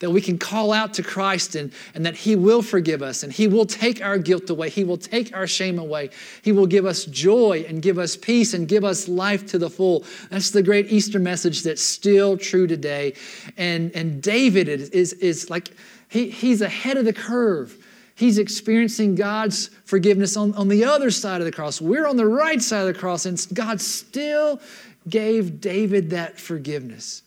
That 0.00 0.10
we 0.10 0.20
can 0.20 0.38
call 0.38 0.72
out 0.72 0.94
to 0.94 1.02
Christ 1.02 1.54
and, 1.54 1.72
and 1.94 2.04
that 2.04 2.16
He 2.16 2.36
will 2.36 2.62
forgive 2.62 3.02
us 3.02 3.22
and 3.22 3.32
He 3.32 3.48
will 3.48 3.66
take 3.66 4.02
our 4.02 4.18
guilt 4.18 4.50
away. 4.50 4.68
He 4.68 4.84
will 4.84 4.96
take 4.96 5.34
our 5.34 5.46
shame 5.46 5.78
away. 5.78 6.10
He 6.42 6.52
will 6.52 6.66
give 6.66 6.84
us 6.84 7.04
joy 7.06 7.64
and 7.68 7.80
give 7.80 7.98
us 7.98 8.16
peace 8.16 8.54
and 8.54 8.68
give 8.68 8.84
us 8.84 9.08
life 9.08 9.46
to 9.48 9.58
the 9.58 9.70
full. 9.70 10.04
That's 10.30 10.50
the 10.50 10.62
great 10.62 10.92
Easter 10.92 11.18
message 11.18 11.62
that's 11.62 11.82
still 11.82 12.36
true 12.36 12.66
today. 12.66 13.14
And, 13.56 13.90
and 13.94 14.22
David 14.22 14.68
is, 14.68 14.90
is, 14.90 15.12
is 15.14 15.50
like, 15.50 15.68
he, 16.08 16.30
he's 16.30 16.62
ahead 16.62 16.96
of 16.96 17.04
the 17.04 17.12
curve. 17.12 17.82
He's 18.14 18.38
experiencing 18.38 19.14
God's 19.14 19.68
forgiveness 19.84 20.36
on, 20.36 20.54
on 20.54 20.68
the 20.68 20.84
other 20.84 21.10
side 21.10 21.40
of 21.40 21.44
the 21.44 21.52
cross. 21.52 21.80
We're 21.80 22.06
on 22.06 22.16
the 22.16 22.26
right 22.26 22.62
side 22.62 22.80
of 22.80 22.94
the 22.94 22.98
cross, 22.98 23.26
and 23.26 23.46
God 23.52 23.80
still 23.80 24.60
gave 25.08 25.60
David 25.60 26.10
that 26.10 26.40
forgiveness. 26.40 27.22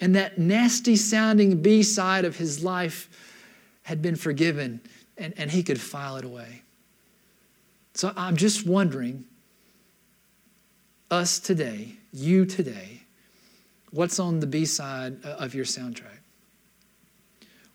And 0.00 0.14
that 0.16 0.38
nasty 0.38 0.96
sounding 0.96 1.62
B 1.62 1.82
side 1.82 2.24
of 2.24 2.36
his 2.36 2.62
life 2.62 3.08
had 3.82 4.02
been 4.02 4.16
forgiven, 4.16 4.80
and, 5.16 5.34
and 5.36 5.50
he 5.50 5.62
could 5.62 5.80
file 5.80 6.16
it 6.16 6.24
away. 6.24 6.62
So 7.94 8.12
I'm 8.16 8.36
just 8.36 8.66
wondering, 8.66 9.24
us 11.10 11.38
today, 11.38 11.96
you 12.12 12.44
today, 12.44 13.02
what's 13.92 14.18
on 14.18 14.40
the 14.40 14.46
B 14.46 14.64
side 14.64 15.16
uh, 15.24 15.28
of 15.30 15.54
your 15.54 15.64
soundtrack? 15.64 16.18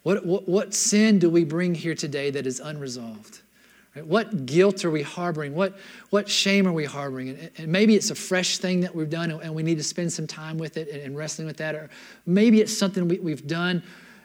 What, 0.04 0.26
what, 0.26 0.48
what 0.48 0.74
sin 0.74 1.20
do 1.20 1.30
we 1.30 1.44
bring 1.44 1.76
here 1.76 1.96
today 1.96 2.32
that 2.32 2.46
is 2.46 2.60
unresolved? 2.60 3.42
Right? 3.95 4.06
What 4.06 4.45
guilt 4.45 4.86
are 4.86 4.91
we 4.91 5.02
harboring? 5.02 5.56
What, 5.56 5.78
what 6.10 6.30
shame 6.30 6.67
are 6.67 6.71
we 6.71 6.86
harboring? 6.86 7.30
And, 7.30 7.52
and, 7.58 7.67
maybe 7.67 7.95
it's 7.95 8.12
a 8.12 8.15
fresh 8.15 8.60
thing 8.60 8.82
that 8.82 8.93
we've 8.93 9.10
done 9.10 9.32
and 9.32 9.56
we 9.56 9.63
need 9.63 9.78
to 9.78 9.84
spend 9.84 10.13
some 10.13 10.28
time 10.28 10.58
with 10.58 10.78
it 10.78 10.89
and, 10.89 11.02
and 11.02 11.17
wrestling 11.17 11.47
with 11.47 11.58
that. 11.58 11.75
Or 11.75 11.89
maybe 12.25 12.62
it's 12.62 12.78
something 12.78 13.08
we, 13.08 13.19
we've 13.19 13.47
done 13.47 13.84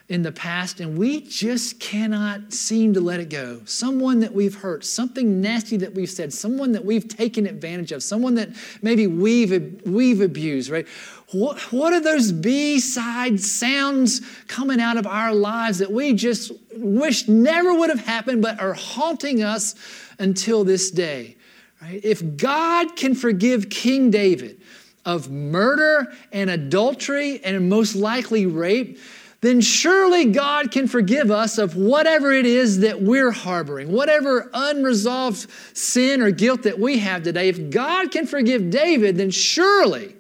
in 0.08 0.22
the 0.22 0.32
past 0.32 0.80
and 0.80 0.98
we 0.98 1.22
just 1.22 1.80
cannot 1.80 2.52
seem 2.52 2.92
to 2.92 3.00
let 3.00 3.20
it 3.20 3.30
go. 3.30 3.62
Someone 3.64 4.20
that 4.20 4.34
we've 4.34 4.54
hurt, 4.54 4.84
something 4.84 5.40
nasty 5.40 5.78
that 5.78 5.94
we've 5.94 6.10
said, 6.10 6.30
someone 6.32 6.72
that 6.72 6.84
we've 6.84 7.08
taken 7.08 7.46
advantage 7.46 7.90
of, 7.90 8.02
someone 8.02 8.34
that 8.34 8.50
maybe 8.82 9.06
we've, 9.06 9.80
we've 9.86 10.20
abused, 10.20 10.68
right? 10.68 10.86
What, 11.32 11.58
what 11.72 11.94
are 11.94 12.00
those 12.00 12.32
B 12.32 12.80
side 12.80 13.40
sounds 13.40 14.20
coming 14.46 14.78
out 14.78 14.98
of 14.98 15.06
our 15.06 15.34
lives 15.34 15.78
that 15.78 15.90
we 15.90 16.12
just 16.12 16.52
wish 16.76 17.26
never 17.26 17.72
would 17.72 17.88
have 17.88 18.04
happened 18.04 18.42
but 18.42 18.60
are 18.60 18.74
haunting 18.74 19.42
us 19.42 19.74
until 20.18 20.64
this 20.64 20.90
day? 20.90 21.36
Right? 21.80 22.04
If 22.04 22.36
God 22.36 22.94
can 22.94 23.14
forgive 23.14 23.70
King 23.70 24.10
David 24.10 24.60
of 25.06 25.30
murder 25.30 26.12
and 26.30 26.50
adultery 26.50 27.42
and 27.42 27.70
most 27.70 27.94
likely 27.94 28.44
rape, 28.44 28.98
then 29.44 29.60
surely 29.60 30.26
God 30.26 30.70
can 30.70 30.86
forgive 30.86 31.30
us 31.30 31.58
of 31.58 31.76
whatever 31.76 32.32
it 32.32 32.46
is 32.46 32.80
that 32.80 33.02
we're 33.02 33.30
harboring, 33.30 33.92
whatever 33.92 34.50
unresolved 34.52 35.46
sin 35.76 36.22
or 36.22 36.30
guilt 36.30 36.62
that 36.62 36.78
we 36.78 36.98
have 36.98 37.22
today. 37.22 37.48
If 37.48 37.70
God 37.70 38.10
can 38.10 38.26
forgive 38.26 38.70
David, 38.70 39.16
then 39.16 39.30
surely 39.30 40.14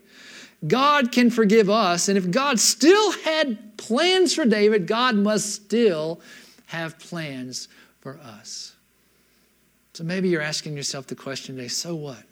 God 0.66 1.12
can 1.12 1.30
forgive 1.30 1.70
us. 1.70 2.08
And 2.08 2.18
if 2.18 2.30
God 2.30 2.58
still 2.58 3.12
had 3.12 3.76
plans 3.76 4.34
for 4.34 4.44
David, 4.44 4.86
God 4.86 5.14
must 5.14 5.52
still 5.52 6.20
have 6.66 6.98
plans 6.98 7.68
for 8.00 8.18
us. 8.18 8.74
So 9.92 10.04
maybe 10.04 10.28
you're 10.28 10.42
asking 10.42 10.76
yourself 10.76 11.06
the 11.06 11.14
question 11.14 11.56
today 11.56 11.68
so 11.68 11.94
what? 11.94 12.22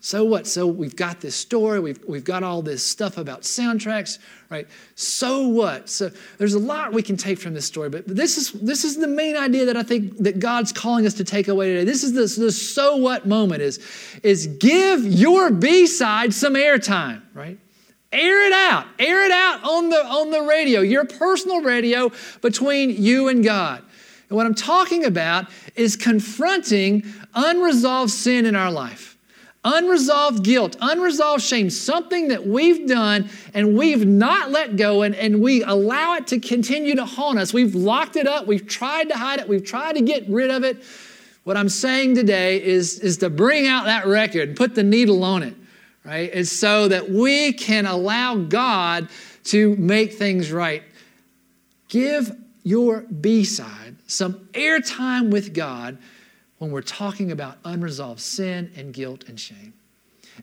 So 0.00 0.24
what? 0.24 0.46
So 0.46 0.66
we've 0.66 0.94
got 0.94 1.20
this 1.20 1.34
story, 1.34 1.80
we've, 1.80 1.98
we've 2.06 2.24
got 2.24 2.42
all 2.42 2.62
this 2.62 2.86
stuff 2.86 3.16
about 3.16 3.42
soundtracks, 3.42 4.18
right? 4.50 4.68
So 4.94 5.48
what? 5.48 5.88
So 5.88 6.10
there's 6.38 6.54
a 6.54 6.58
lot 6.58 6.92
we 6.92 7.02
can 7.02 7.16
take 7.16 7.38
from 7.38 7.54
this 7.54 7.64
story, 7.64 7.88
but 7.88 8.06
this 8.06 8.36
is 8.36 8.52
this 8.52 8.84
is 8.84 8.98
the 8.98 9.08
main 9.08 9.36
idea 9.36 9.64
that 9.66 9.76
I 9.76 9.82
think 9.82 10.18
that 10.18 10.38
God's 10.38 10.70
calling 10.70 11.06
us 11.06 11.14
to 11.14 11.24
take 11.24 11.48
away 11.48 11.72
today. 11.72 11.84
This 11.84 12.04
is 12.04 12.12
the, 12.12 12.40
the 12.40 12.52
so 12.52 12.96
what 12.96 13.26
moment 13.26 13.62
is, 13.62 13.80
is 14.22 14.46
give 14.46 15.04
your 15.04 15.50
B-side 15.50 16.32
some 16.32 16.54
airtime, 16.54 17.22
right? 17.34 17.58
Air 18.12 18.46
it 18.46 18.52
out. 18.52 18.86
Air 18.98 19.24
it 19.24 19.32
out 19.32 19.64
on 19.64 19.88
the 19.88 20.06
on 20.06 20.30
the 20.30 20.42
radio, 20.42 20.82
your 20.82 21.06
personal 21.06 21.62
radio 21.62 22.12
between 22.42 22.90
you 22.90 23.28
and 23.28 23.42
God. 23.42 23.82
And 24.28 24.36
what 24.36 24.46
I'm 24.46 24.54
talking 24.54 25.04
about 25.04 25.46
is 25.74 25.96
confronting 25.96 27.04
unresolved 27.34 28.12
sin 28.12 28.46
in 28.46 28.54
our 28.54 28.70
life 28.70 29.15
unresolved 29.66 30.44
guilt, 30.44 30.76
unresolved 30.80 31.42
shame, 31.42 31.68
something 31.68 32.28
that 32.28 32.46
we've 32.46 32.86
done 32.86 33.28
and 33.52 33.76
we've 33.76 34.06
not 34.06 34.50
let 34.52 34.76
go 34.76 35.02
and, 35.02 35.14
and 35.16 35.42
we 35.42 35.62
allow 35.64 36.14
it 36.14 36.28
to 36.28 36.38
continue 36.38 36.94
to 36.94 37.04
haunt 37.04 37.38
us. 37.38 37.52
We've 37.52 37.74
locked 37.74 38.14
it 38.14 38.28
up, 38.28 38.46
we've 38.46 38.66
tried 38.66 39.08
to 39.08 39.16
hide 39.16 39.40
it, 39.40 39.48
we've 39.48 39.64
tried 39.64 39.96
to 39.96 40.02
get 40.02 40.26
rid 40.28 40.52
of 40.52 40.62
it. 40.62 40.82
What 41.42 41.56
I'm 41.56 41.68
saying 41.68 42.14
today 42.14 42.62
is, 42.62 43.00
is 43.00 43.18
to 43.18 43.28
bring 43.28 43.66
out 43.66 43.86
that 43.86 44.06
record 44.06 44.56
put 44.56 44.76
the 44.76 44.84
needle 44.84 45.24
on 45.24 45.42
it, 45.42 45.54
right? 46.04 46.32
Is 46.32 46.58
so 46.58 46.86
that 46.88 47.10
we 47.10 47.52
can 47.52 47.86
allow 47.86 48.36
God 48.36 49.08
to 49.44 49.74
make 49.76 50.14
things 50.14 50.52
right. 50.52 50.84
Give 51.88 52.36
your 52.62 53.00
B 53.00 53.42
side 53.44 53.96
some 54.06 54.34
airtime 54.52 55.30
with 55.30 55.54
God 55.54 55.98
when 56.58 56.70
we're 56.70 56.82
talking 56.82 57.32
about 57.32 57.58
unresolved 57.64 58.20
sin 58.20 58.70
and 58.76 58.92
guilt 58.92 59.24
and 59.28 59.38
shame. 59.38 59.74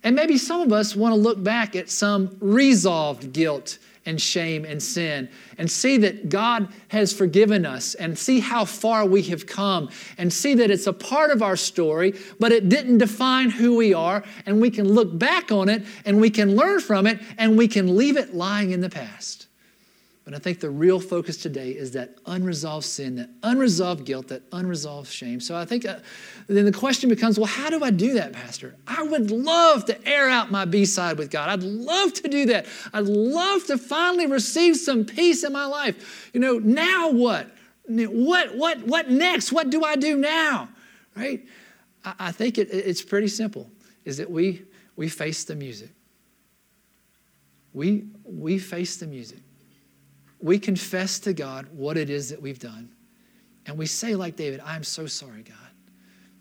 And 0.04 0.16
maybe 0.16 0.38
some 0.38 0.62
of 0.62 0.74
us 0.74 0.96
want 0.96 1.14
to 1.14 1.20
look 1.20 1.44
back 1.44 1.76
at 1.76 1.90
some 1.90 2.36
resolved 2.40 3.32
guilt 3.34 3.78
and 4.06 4.22
shame 4.22 4.66
and 4.66 4.82
sin 4.82 5.30
and 5.58 5.70
see 5.70 5.98
that 5.98 6.30
God 6.30 6.68
has 6.90 7.14
forgiven 7.14 7.66
us 7.66 7.94
and 7.96 8.18
see 8.18 8.40
how 8.40 8.66
far 8.66 9.06
we 9.06 9.22
have 9.24 9.46
come 9.46 9.90
and 10.18 10.34
see 10.34 10.56
that 10.56 10.72
it's 10.72 10.88
a 10.88 10.94
part 10.94 11.32
of 11.32 11.42
our 11.42 11.56
story, 11.56 12.14
but 12.40 12.52
it 12.52 12.70
didn't 12.70 12.98
define 12.98 13.50
who 13.50 13.76
we 13.78 13.94
are. 13.94 14.24
And 14.46 14.60
we 14.60 14.72
can 14.72 14.88
look 14.88 15.18
back 15.18 15.52
on 15.52 15.70
it 15.70 15.84
and 16.06 16.20
we 16.20 16.30
can 16.30 16.56
learn 16.56 16.82
from 16.82 17.08
it 17.08 17.20
and 17.38 17.58
we 17.58 17.68
can 17.68 17.96
leave 17.96 18.18
it 18.18 18.34
lying 18.34 18.72
in 18.72 18.82
the 18.82 18.90
past. 18.90 19.48
But 20.26 20.34
I 20.34 20.38
think 20.38 20.62
the 20.62 20.70
real 20.70 21.02
focus 21.02 21.36
today 21.36 21.72
is 21.72 21.92
that 21.92 22.18
unresolved 22.26 22.86
sin, 22.86 23.18
that 23.18 23.30
unresolved 23.44 24.06
guilt, 24.06 24.30
that 24.30 24.44
unresolved 24.54 25.12
shame. 25.12 25.42
So 25.42 25.54
I 25.54 25.66
think 25.66 25.86
uh, 25.86 25.98
then 26.48 26.64
the 26.64 26.72
question 26.72 27.10
becomes 27.10 27.38
well, 27.38 27.48
how 27.48 27.70
do 27.70 27.84
I 27.84 27.90
do 27.90 28.14
that, 28.14 28.32
Pastor? 28.32 28.76
I 28.88 29.04
would 29.04 29.32
love 29.32 29.84
to 29.86 30.08
air 30.08 30.30
out 30.30 30.50
my 30.50 30.64
B 30.64 30.86
side 30.86 31.18
with 31.18 31.30
God. 31.30 31.50
I'd 31.50 31.64
love 31.64 32.14
to 32.14 32.30
do 32.30 32.46
that. 32.48 32.68
I'd 32.94 33.06
love 33.06 33.66
to 33.66 33.78
finally 33.78 34.28
receive 34.28 34.78
some 34.78 35.04
peace 35.04 35.44
in 35.44 35.52
my 35.52 35.66
life. 35.66 36.32
You 36.34 36.40
know, 36.40 36.58
now 36.58 37.12
what? 37.12 37.50
What, 37.86 38.56
what, 38.56 38.82
what 38.84 39.12
next? 39.12 39.52
What 39.52 39.70
do 39.70 39.84
I 39.84 39.98
do 39.98 40.16
now? 40.16 40.70
Right? 41.18 41.46
I, 42.06 42.14
I 42.20 42.32
think 42.32 42.58
it, 42.58 42.70
it's 42.72 43.02
pretty 43.02 43.28
simple 43.28 43.70
is 44.06 44.18
that 44.18 44.32
we, 44.32 44.64
we 44.96 45.10
face 45.10 45.44
the 45.44 45.56
music. 45.56 45.90
We, 47.74 48.06
we 48.24 48.58
face 48.58 48.96
the 48.98 49.08
music 49.08 49.43
we 50.44 50.60
confess 50.60 51.20
to 51.20 51.34
God 51.34 51.68
what 51.72 51.96
it 51.96 52.10
is 52.10 52.30
that 52.30 52.42
we've 52.42 52.60
done. 52.60 52.92
And 53.66 53.78
we 53.78 53.86
say, 53.86 54.14
like 54.14 54.36
David, 54.36 54.62
I'm 54.66 54.84
so 54.84 55.08
sorry, 55.08 55.42
God. 55.42 55.56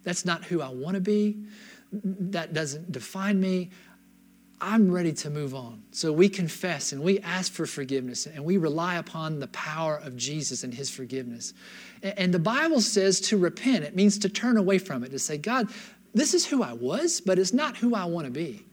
That's 0.03 0.25
not 0.25 0.45
who 0.45 0.61
I 0.61 0.69
want 0.69 0.97
to 0.97 1.01
be. 1.01 1.45
That 1.93 2.53
doesn't 2.53 2.91
define 2.91 3.41
me. 3.41 3.71
I'm 4.61 4.91
ready 4.91 5.12
to 5.12 5.31
move 5.31 5.55
on. 5.55 5.85
So 5.93 6.12
we 6.12 6.29
confess 6.29 6.93
and 6.93 7.01
we 7.01 7.21
ask 7.21 7.53
for 7.53 7.65
forgiveness 7.65 8.27
and 8.27 8.45
we 8.45 8.57
rely 8.57 8.97
upon 8.97 9.38
the 9.38 9.49
power 9.49 9.99
of 9.99 10.17
Jesus 10.17 10.65
and 10.65 10.75
his 10.75 10.91
forgiveness. 10.91 11.55
And 12.03 12.35
the 12.35 12.41
Bible 12.41 12.81
says 12.81 13.21
to 13.23 13.38
repent, 13.38 13.85
it 13.85 13.95
means 13.95 14.19
to 14.19 14.29
turn 14.29 14.57
away 14.57 14.79
from 14.79 15.05
it, 15.05 15.11
to 15.11 15.19
say, 15.19 15.38
God, 15.38 15.69
this 16.12 16.35
is 16.35 16.45
who 16.45 16.65
I 16.65 16.73
was, 16.73 17.21
but 17.21 17.38
it's 17.38 17.53
not 17.53 17.77
who 17.77 17.95
I 17.95 18.05
want 18.07 18.27
to 18.27 18.33
be. 18.33 18.65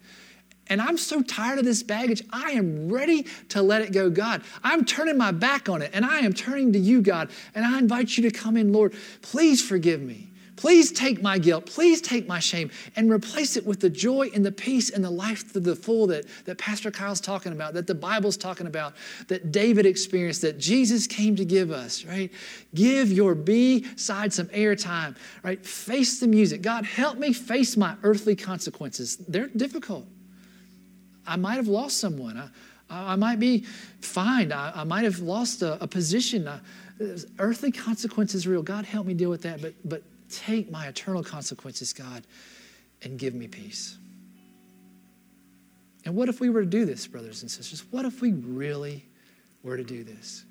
And 0.69 0.81
I'm 0.81 0.97
so 0.97 1.21
tired 1.21 1.59
of 1.59 1.65
this 1.65 1.83
baggage. 1.83 2.23
I 2.31 2.51
am 2.51 2.91
ready 2.91 3.25
to 3.49 3.61
let 3.61 3.81
it 3.81 3.91
go, 3.91 4.09
God. 4.09 4.43
I'm 4.63 4.85
turning 4.85 5.17
my 5.17 5.31
back 5.31 5.67
on 5.67 5.81
it 5.81 5.91
and 5.93 6.05
I 6.05 6.19
am 6.19 6.33
turning 6.33 6.73
to 6.73 6.79
you, 6.79 7.01
God. 7.01 7.29
And 7.55 7.65
I 7.65 7.79
invite 7.79 8.17
you 8.17 8.29
to 8.29 8.31
come 8.31 8.55
in, 8.55 8.71
Lord. 8.71 8.93
Please 9.21 9.67
forgive 9.67 10.01
me. 10.01 10.29
Please 10.59 10.91
take 10.91 11.21
my 11.21 11.37
guilt. 11.37 11.65
Please 11.65 12.01
take 12.01 12.27
my 12.27 12.39
shame 12.39 12.69
and 12.97 13.09
replace 13.09 13.55
it 13.55 13.65
with 13.65 13.79
the 13.79 13.89
joy 13.89 14.29
and 14.35 14.45
the 14.45 14.51
peace 14.51 14.89
and 14.89 15.01
the 15.01 15.09
life 15.09 15.53
to 15.53 15.59
the 15.61 15.73
full 15.73 16.05
that, 16.07 16.25
that 16.43 16.57
Pastor 16.57 16.91
Kyle's 16.91 17.21
talking 17.21 17.53
about, 17.53 17.73
that 17.75 17.87
the 17.87 17.95
Bible's 17.95 18.35
talking 18.35 18.67
about, 18.67 18.93
that 19.29 19.53
David 19.53 19.85
experienced, 19.85 20.41
that 20.41 20.57
Jesus 20.57 21.07
came 21.07 21.37
to 21.37 21.45
give 21.45 21.71
us, 21.71 22.03
right? 22.03 22.29
Give 22.75 23.09
your 23.09 23.35
B 23.35 23.85
side 23.95 24.33
some 24.33 24.47
airtime, 24.47 25.15
right? 25.43 25.65
Face 25.65 26.19
the 26.19 26.27
music. 26.27 26.61
God, 26.61 26.83
help 26.83 27.17
me 27.17 27.31
face 27.31 27.77
my 27.77 27.95
earthly 28.03 28.35
consequences. 28.35 29.15
They're 29.15 29.47
difficult. 29.47 30.07
I 31.29 31.35
might 31.35 31.55
have 31.55 31.67
lost 31.67 31.97
someone. 31.99 32.37
I, 32.37 33.13
I 33.13 33.15
might 33.15 33.39
be 33.39 33.65
fined. 34.01 34.51
I, 34.51 34.71
I 34.75 34.83
might 34.83 35.03
have 35.03 35.19
lost 35.19 35.61
a, 35.61 35.81
a 35.83 35.87
position. 35.87 36.47
I, 36.47 36.59
earthly 37.37 37.71
consequences 37.71 38.45
are 38.45 38.49
real. 38.51 38.63
God, 38.63 38.85
help 38.85 39.05
me 39.05 39.13
deal 39.13 39.29
with 39.29 39.43
that. 39.43 39.61
But, 39.61 39.73
but 39.85 40.03
take 40.29 40.71
my 40.71 40.87
eternal 40.87 41.23
consequences, 41.23 41.93
God, 41.93 42.25
and 43.01 43.17
give 43.17 43.33
me 43.33 43.47
peace. 43.47 43.97
And 46.05 46.15
what 46.15 46.29
if 46.29 46.39
we 46.39 46.49
were 46.49 46.61
to 46.61 46.67
do 46.67 46.85
this, 46.85 47.07
brothers 47.07 47.41
and 47.41 47.51
sisters? 47.51 47.83
What 47.91 48.05
if 48.05 48.21
we 48.21 48.33
really 48.33 49.05
were 49.63 49.77
to 49.77 49.83
do 49.83 50.03
this? 50.03 50.45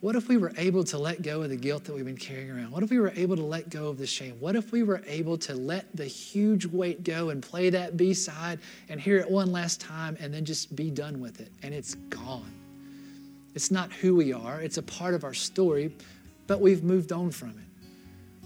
What 0.00 0.14
if 0.14 0.28
we 0.28 0.36
were 0.36 0.52
able 0.56 0.84
to 0.84 0.98
let 0.98 1.22
go 1.22 1.42
of 1.42 1.50
the 1.50 1.56
guilt 1.56 1.84
that 1.84 1.94
we've 1.94 2.04
been 2.04 2.16
carrying 2.16 2.50
around? 2.50 2.70
What 2.70 2.84
if 2.84 2.90
we 2.90 3.00
were 3.00 3.12
able 3.16 3.34
to 3.34 3.42
let 3.42 3.68
go 3.68 3.88
of 3.88 3.98
the 3.98 4.06
shame? 4.06 4.36
What 4.38 4.54
if 4.54 4.70
we 4.70 4.84
were 4.84 5.02
able 5.08 5.36
to 5.38 5.54
let 5.54 5.94
the 5.96 6.04
huge 6.04 6.66
weight 6.66 7.02
go 7.02 7.30
and 7.30 7.42
play 7.42 7.68
that 7.70 7.96
B 7.96 8.14
side 8.14 8.60
and 8.88 9.00
hear 9.00 9.18
it 9.18 9.28
one 9.28 9.50
last 9.50 9.80
time 9.80 10.16
and 10.20 10.32
then 10.32 10.44
just 10.44 10.76
be 10.76 10.88
done 10.88 11.20
with 11.20 11.40
it? 11.40 11.50
And 11.64 11.74
it's 11.74 11.96
gone. 12.10 12.52
It's 13.56 13.72
not 13.72 13.92
who 13.92 14.14
we 14.14 14.32
are, 14.32 14.60
it's 14.60 14.76
a 14.76 14.82
part 14.82 15.14
of 15.14 15.24
our 15.24 15.34
story, 15.34 15.92
but 16.46 16.60
we've 16.60 16.84
moved 16.84 17.10
on 17.10 17.32
from 17.32 17.50
it. 17.50 17.88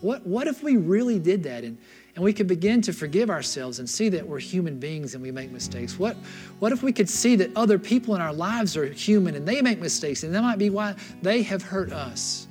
What, 0.00 0.26
what 0.26 0.46
if 0.46 0.62
we 0.62 0.78
really 0.78 1.18
did 1.18 1.42
that 1.42 1.64
and, 1.64 1.76
and 2.14 2.22
we 2.22 2.32
could 2.32 2.46
begin 2.46 2.82
to 2.82 2.92
forgive 2.92 3.30
ourselves 3.30 3.78
and 3.78 3.88
see 3.88 4.08
that 4.10 4.26
we're 4.26 4.38
human 4.38 4.78
beings 4.78 5.14
and 5.14 5.22
we 5.22 5.30
make 5.30 5.50
mistakes? 5.50 5.98
What, 5.98 6.16
what 6.58 6.72
if 6.72 6.82
we 6.82 6.92
could 6.92 7.08
see 7.08 7.36
that 7.36 7.50
other 7.56 7.78
people 7.78 8.14
in 8.14 8.20
our 8.20 8.32
lives 8.32 8.76
are 8.76 8.84
human 8.86 9.34
and 9.34 9.48
they 9.48 9.62
make 9.62 9.78
mistakes 9.78 10.22
and 10.22 10.34
that 10.34 10.42
might 10.42 10.58
be 10.58 10.70
why 10.70 10.94
they 11.22 11.42
have 11.42 11.62
hurt 11.62 11.92
us? 11.92 12.48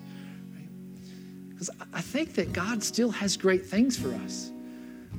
Because 1.50 1.70
I 1.94 2.02
think 2.02 2.34
that 2.34 2.54
God 2.54 2.82
still 2.82 3.12
has 3.12 3.38
great 3.38 3.66
things 3.66 3.98
for 3.98 4.14
us. 4.16 4.51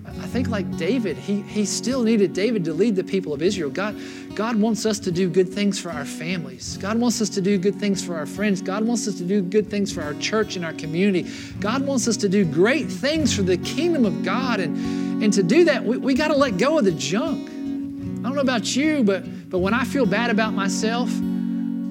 I 0.04 0.26
think 0.26 0.48
like 0.48 0.76
David, 0.76 1.16
he, 1.16 1.42
he 1.42 1.64
still 1.64 2.02
needed 2.02 2.32
David 2.32 2.64
to 2.64 2.72
lead 2.72 2.96
the 2.96 3.04
people 3.04 3.32
of 3.32 3.40
Israel. 3.40 3.70
God, 3.70 3.96
God 4.34 4.56
wants 4.56 4.84
us 4.84 4.98
to 5.00 5.12
do 5.12 5.28
good 5.28 5.48
things 5.48 5.78
for 5.78 5.90
our 5.90 6.04
families. 6.04 6.76
God 6.78 6.98
wants 6.98 7.20
us 7.20 7.28
to 7.30 7.40
do 7.40 7.56
good 7.56 7.76
things 7.76 8.04
for 8.04 8.16
our 8.16 8.26
friends. 8.26 8.60
God 8.60 8.84
wants 8.84 9.06
us 9.06 9.14
to 9.18 9.24
do 9.24 9.42
good 9.42 9.70
things 9.70 9.92
for 9.92 10.02
our 10.02 10.14
church 10.14 10.56
and 10.56 10.64
our 10.64 10.72
community. 10.72 11.30
God 11.60 11.86
wants 11.86 12.08
us 12.08 12.16
to 12.18 12.28
do 12.28 12.44
great 12.44 12.90
things 12.90 13.34
for 13.34 13.42
the 13.42 13.58
kingdom 13.58 14.04
of 14.04 14.24
God. 14.24 14.58
And, 14.60 15.22
and 15.22 15.32
to 15.34 15.42
do 15.42 15.64
that, 15.64 15.84
we, 15.84 15.98
we 15.98 16.14
got 16.14 16.28
to 16.28 16.36
let 16.36 16.58
go 16.58 16.78
of 16.78 16.84
the 16.84 16.92
junk. 16.92 17.48
I 17.48 18.22
don't 18.22 18.34
know 18.34 18.40
about 18.40 18.74
you, 18.74 19.04
but, 19.04 19.50
but 19.50 19.58
when 19.58 19.74
I 19.74 19.84
feel 19.84 20.06
bad 20.06 20.30
about 20.30 20.52
myself, 20.52 21.10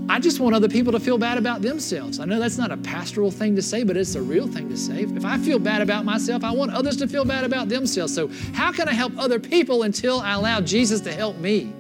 I 0.10 0.20
just 0.20 0.40
want 0.40 0.56
other 0.56 0.68
people 0.68 0.92
to 0.92 1.00
feel 1.00 1.18
bad 1.18 1.38
about 1.38 1.62
themselves. 1.62 2.20
I 2.20 2.26
know 2.26 2.40
that's 2.40 2.58
not 2.58 2.72
a 2.72 2.78
pastoral 2.78 3.32
thing 3.32 3.56
to 3.56 3.62
say, 3.62 3.84
but 3.84 3.96
it's 3.96 4.16
a 4.16 4.22
real 4.22 4.48
thing 4.48 4.70
to 4.70 4.78
say. 4.78 5.04
If 5.04 5.26
I 5.26 5.38
feel 5.38 5.60
bad 5.60 5.82
about 5.82 6.06
myself, 6.06 6.44
I 6.44 6.52
want 6.52 6.72
others 6.72 6.98
to 6.98 7.08
feel 7.08 7.24
bad 7.24 7.44
about 7.44 7.70
themselves. 7.70 8.14
So, 8.14 8.30
how 8.54 8.72
can 8.72 8.90
I 8.90 8.94
help 8.94 9.18
other 9.18 9.40
people 9.40 9.84
until 9.84 10.20
I 10.20 10.34
allow 10.34 10.60
Jesus 10.60 11.02
to 11.02 11.14
help 11.14 11.38
me? 11.38 11.72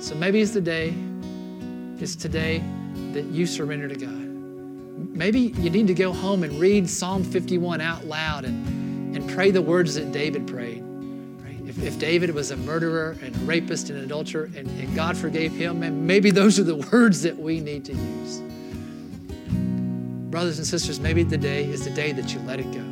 So, 0.00 0.14
maybe 0.14 0.40
it's 0.40 0.52
the 0.52 0.60
day, 0.60 0.94
it's 1.98 2.14
today 2.14 2.62
that 3.12 3.24
you 3.26 3.46
surrender 3.46 3.88
to 3.88 3.96
God. 3.96 4.10
Maybe 5.14 5.40
you 5.40 5.70
need 5.70 5.86
to 5.88 5.94
go 5.94 6.12
home 6.12 6.44
and 6.44 6.60
read 6.60 6.88
Psalm 6.88 7.24
51 7.24 7.80
out 7.80 8.04
loud 8.04 8.44
and, 8.44 9.16
and 9.16 9.28
pray 9.30 9.50
the 9.50 9.62
words 9.62 9.94
that 9.96 10.12
David 10.12 10.46
prayed. 10.46 10.84
If, 11.72 11.82
if 11.82 11.98
David 11.98 12.34
was 12.34 12.50
a 12.50 12.56
murderer 12.56 13.16
and 13.22 13.34
a 13.34 13.38
rapist 13.40 13.88
and 13.88 13.98
an 13.98 14.04
adulterer 14.04 14.50
and, 14.56 14.68
and 14.68 14.94
God 14.94 15.16
forgave 15.16 15.52
him, 15.52 15.82
and 15.82 16.06
maybe 16.06 16.30
those 16.30 16.58
are 16.58 16.64
the 16.64 16.76
words 16.92 17.22
that 17.22 17.38
we 17.38 17.60
need 17.60 17.84
to 17.86 17.94
use. 17.94 18.40
Brothers 20.30 20.58
and 20.58 20.66
sisters, 20.66 21.00
maybe 21.00 21.22
the 21.22 21.38
day 21.38 21.64
is 21.64 21.84
the 21.84 21.90
day 21.90 22.12
that 22.12 22.32
you 22.34 22.40
let 22.40 22.60
it 22.60 22.70
go. 22.72 22.84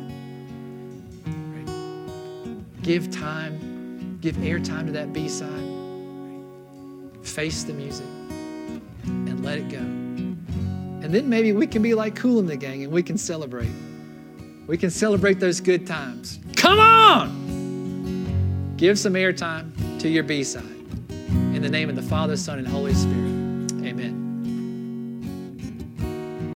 Give 2.81 3.11
time, 3.11 4.17
give 4.21 4.35
airtime 4.37 4.87
to 4.87 4.91
that 4.93 5.13
B 5.13 5.29
side. 5.29 5.49
Face 7.23 7.63
the 7.63 7.73
music 7.73 8.07
and 9.03 9.45
let 9.45 9.59
it 9.59 9.69
go. 9.69 9.77
And 9.77 11.13
then 11.13 11.29
maybe 11.29 11.51
we 11.51 11.67
can 11.67 11.83
be 11.83 11.93
like 11.93 12.15
Kool 12.15 12.39
and 12.39 12.49
the 12.49 12.57
Gang 12.57 12.83
and 12.83 12.91
we 12.91 13.03
can 13.03 13.17
celebrate. 13.17 13.69
We 14.65 14.77
can 14.77 14.89
celebrate 14.89 15.39
those 15.39 15.59
good 15.59 15.85
times. 15.85 16.39
Come 16.55 16.79
on! 16.79 17.40
Give 18.81 18.97
some 18.97 19.13
airtime 19.13 19.99
to 19.99 20.09
your 20.09 20.23
B 20.23 20.43
side. 20.43 20.63
In 21.29 21.61
the 21.61 21.69
name 21.69 21.87
of 21.87 21.95
the 21.95 22.01
Father, 22.01 22.35
Son, 22.35 22.57
and 22.57 22.67
Holy 22.67 22.95
Spirit, 22.95 23.85
amen. 23.85 24.20